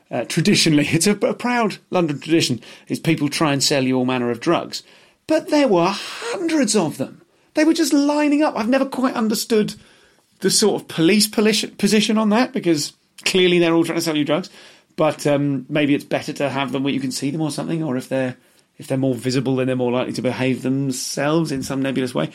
[0.09, 4.05] uh, traditionally, it's a, a proud London tradition, is people try and sell you all
[4.05, 4.83] manner of drugs.
[5.27, 7.21] But there were hundreds of them.
[7.53, 8.57] They were just lining up.
[8.57, 9.75] I've never quite understood
[10.39, 12.93] the sort of police position on that because
[13.23, 14.49] clearly they're all trying to sell you drugs.
[14.95, 17.81] But um, maybe it's better to have them where you can see them or something,
[17.81, 18.35] or if they're
[18.77, 22.31] if they're more visible, then they're more likely to behave themselves in some nebulous way.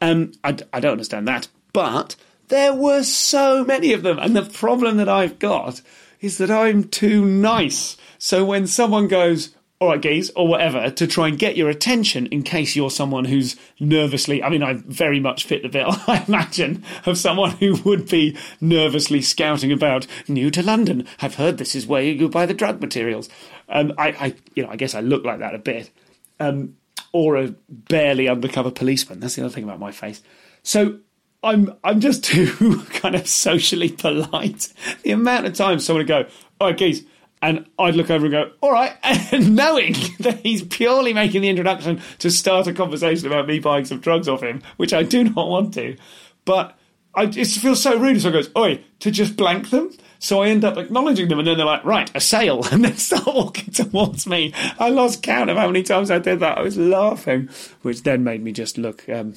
[0.00, 2.16] Um, I, I don't understand that, but
[2.48, 4.18] there were so many of them.
[4.18, 5.80] And the problem that I've got
[6.20, 7.96] is that I'm too nice.
[8.18, 12.26] So when someone goes, all right, gaze, or whatever, to try and get your attention
[12.26, 16.24] in case you're someone who's nervously, I mean, I very much fit the bill, I
[16.26, 21.74] imagine, of someone who would be nervously scouting about, new to London, I've heard this
[21.74, 23.28] is where you go buy the drug materials.
[23.68, 25.90] Um, I, I, you know, I guess I look like that a bit.
[26.40, 26.76] Um,
[27.12, 29.20] or a barely undercover policeman.
[29.20, 30.22] That's the other thing about my face.
[30.62, 30.98] So
[31.46, 34.72] I'm I'm just too kind of socially polite.
[35.02, 36.26] The amount of times someone would go,
[36.60, 37.04] "All right, geez,"
[37.40, 38.96] and I'd look over and go, "All right,"
[39.32, 43.84] and knowing that he's purely making the introduction to start a conversation about me buying
[43.84, 45.96] some drugs off him, which I do not want to,
[46.44, 46.76] but
[47.14, 48.20] I just feel so rude.
[48.20, 49.92] So I goes, "Oi," to just blank them.
[50.18, 52.92] So I end up acknowledging them, and then they're like, "Right, a sale," and they
[52.92, 54.52] start walking towards me.
[54.80, 56.58] I lost count of how many times I did that.
[56.58, 57.50] I was laughing,
[57.82, 59.34] which then made me just look um,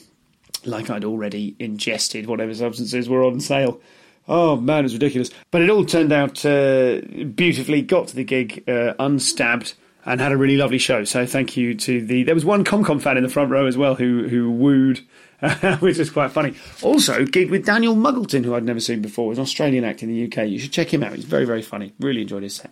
[0.65, 3.79] like I'd already ingested whatever substances were on sale.
[4.27, 5.31] Oh man, it's ridiculous.
[5.51, 7.01] But it all turned out uh,
[7.35, 7.81] beautifully.
[7.81, 9.73] Got to the gig uh, unstabbed
[10.05, 11.03] and had a really lovely show.
[11.03, 12.23] So thank you to the.
[12.23, 15.01] There was one ComCom fan in the front row as well who who wooed,
[15.79, 16.53] which is quite funny.
[16.81, 19.31] Also, gig with Daniel Muggleton, who I'd never seen before.
[19.31, 20.47] He's an Australian actor in the UK.
[20.47, 21.13] You should check him out.
[21.13, 21.93] He's very very funny.
[21.99, 22.71] Really enjoyed his set.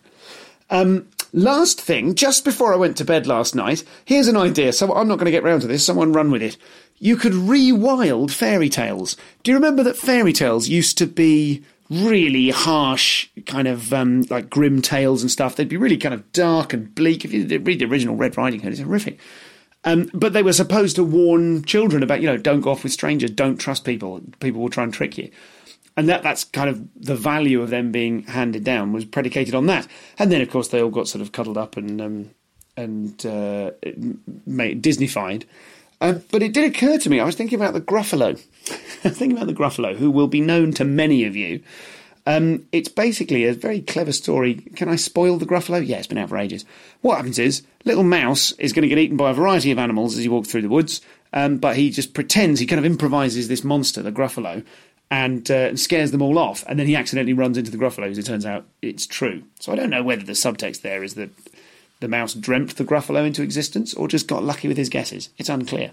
[0.70, 4.74] Um, last thing, just before I went to bed last night, here's an idea.
[4.74, 5.86] So I'm not going to get round to this.
[5.86, 6.58] Someone run with it.
[7.00, 9.16] You could rewild fairy tales.
[9.44, 14.50] Do you remember that fairy tales used to be really harsh, kind of um, like
[14.50, 15.56] grim tales and stuff?
[15.56, 17.24] They'd be really kind of dark and bleak.
[17.24, 19.20] If you read the original Red Riding Hood, it's horrific.
[19.84, 22.92] Um, but they were supposed to warn children about, you know, don't go off with
[22.92, 24.22] strangers, don't trust people.
[24.40, 25.30] People will try and trick you
[25.98, 29.66] and that that's kind of the value of them being handed down was predicated on
[29.66, 29.88] that.
[30.20, 32.30] And then, of course, they all got sort of cuddled up and um,
[32.78, 33.72] and uh,
[34.48, 35.46] Disneyfied.
[36.00, 37.20] Uh, but it did occur to me.
[37.20, 38.38] I was thinking about the Gruffalo.
[38.40, 41.62] thinking about the Gruffalo, who will be known to many of you.
[42.28, 44.56] Um, it's basically a very clever story.
[44.56, 45.86] Can I spoil the Gruffalo?
[45.86, 46.66] Yeah, it's been out for ages.
[47.02, 50.18] What happens is, little mouse is going to get eaten by a variety of animals
[50.18, 51.00] as he walks through the woods,
[51.32, 54.66] um, but he just pretends, he kind of improvises this monster, the Gruffalo,
[55.10, 56.66] and uh, scares them all off.
[56.68, 59.44] And then he accidentally runs into the Gruffalo, as it turns out it's true.
[59.60, 61.30] So I don't know whether the subtext there is that
[62.00, 65.30] the mouse dreamt the Gruffalo into existence or just got lucky with his guesses.
[65.38, 65.92] It's unclear.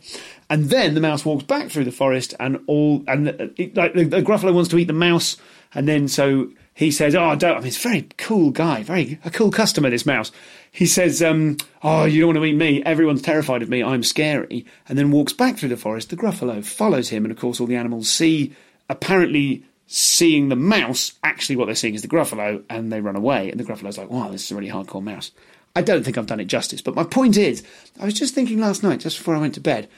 [0.51, 4.05] And then the mouse walks back through the forest, and all and the, like the,
[4.05, 5.37] the Gruffalo wants to eat the mouse,
[5.75, 8.83] and then so he says, "Oh, I don't." I mean, it's a very cool guy,
[8.83, 9.91] very a cool customer.
[9.91, 10.33] This mouse.
[10.71, 12.83] He says, um, "Oh, you don't want to eat me.
[12.83, 13.83] Everyone's terrified of me.
[13.83, 16.11] I'm scary." And then walks back through the forest.
[16.11, 18.55] The Gruffalo follows him, and of course, all the animals see
[18.89, 23.51] apparently seeing the mouse, actually what they're seeing is the Gruffalo, and they run away.
[23.51, 25.31] And the Gruffalo's like, wow, this is a really hardcore mouse.
[25.77, 27.63] I don't think I've done it justice, but my point is,
[28.01, 29.89] I was just thinking last night, just before I went to bed,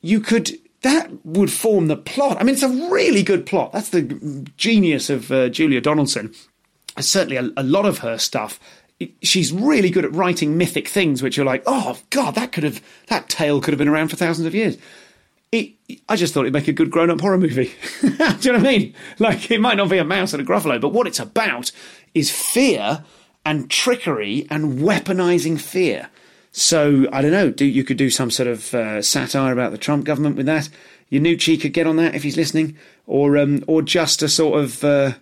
[0.00, 0.50] you could,
[0.82, 2.38] that would form the plot.
[2.40, 3.72] I mean, it's a really good plot.
[3.72, 4.02] That's the
[4.56, 6.34] genius of uh, Julia Donaldson.
[6.98, 8.60] Certainly a, a lot of her stuff
[9.22, 12.80] she's really good at writing mythic things which are like oh god that could have
[13.08, 14.78] that tale could have been around for thousands of years
[15.54, 15.74] it,
[16.08, 17.72] I just thought it'd make a good grown up horror movie.
[18.00, 18.94] Do you know what I mean?
[19.18, 21.70] Like, it might not be a mouse and a Gruffalo, but what it's about
[22.12, 23.04] is fear
[23.44, 26.08] and trickery and weaponizing fear.
[26.52, 29.78] So, I don't know, do, you could do some sort of uh, satire about the
[29.78, 30.68] Trump government with that.
[31.10, 32.76] Iannucci could get on that if he's listening,
[33.06, 35.12] or um, or just a sort of uh,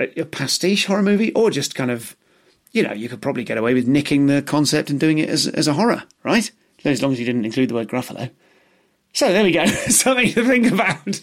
[0.00, 2.16] a, pastiche horror movie, or just kind of,
[2.72, 5.46] you know, you could probably get away with nicking the concept and doing it as,
[5.46, 6.50] as a horror, right?
[6.84, 8.30] As long as you didn't include the word Gruffalo.
[9.12, 9.66] So there we go.
[9.88, 11.20] Something to think about.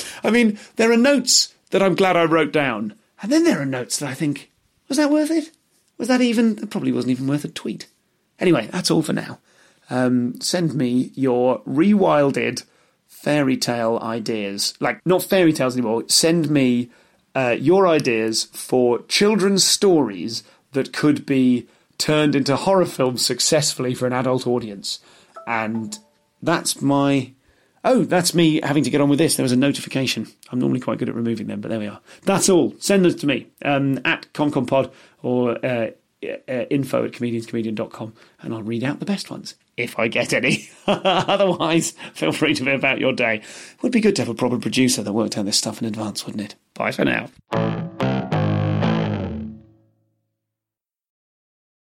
[0.24, 2.94] I mean, there are notes that I'm glad I wrote down.
[3.20, 4.50] And then there are notes that I think,
[4.88, 5.50] was that worth it?
[5.98, 7.86] Was that even, it probably wasn't even worth a tweet.
[8.38, 9.38] Anyway, that's all for now.
[9.90, 12.64] Um, send me your rewilded
[13.06, 14.74] fairy tale ideas.
[14.80, 16.04] Like, not fairy tales anymore.
[16.08, 16.90] Send me
[17.34, 20.42] uh, your ideas for children's stories
[20.72, 21.68] that could be
[21.98, 24.98] turned into horror films successfully for an adult audience.
[25.46, 25.98] And
[26.42, 27.32] that's my.
[27.84, 29.36] Oh, that's me having to get on with this.
[29.36, 30.28] There was a notification.
[30.50, 32.00] I'm normally quite good at removing them, but there we are.
[32.22, 32.74] That's all.
[32.78, 34.92] Send those to me um, at ComComPod
[35.22, 35.90] or uh,
[36.22, 40.68] uh, info at comedianscomedian.com and I'll read out the best ones if I get any.
[40.86, 43.42] Otherwise, feel free to be about your day.
[43.82, 46.24] Would be good to have a proper producer that worked out this stuff in advance,
[46.24, 46.54] wouldn't it?
[46.74, 47.30] Bye for now.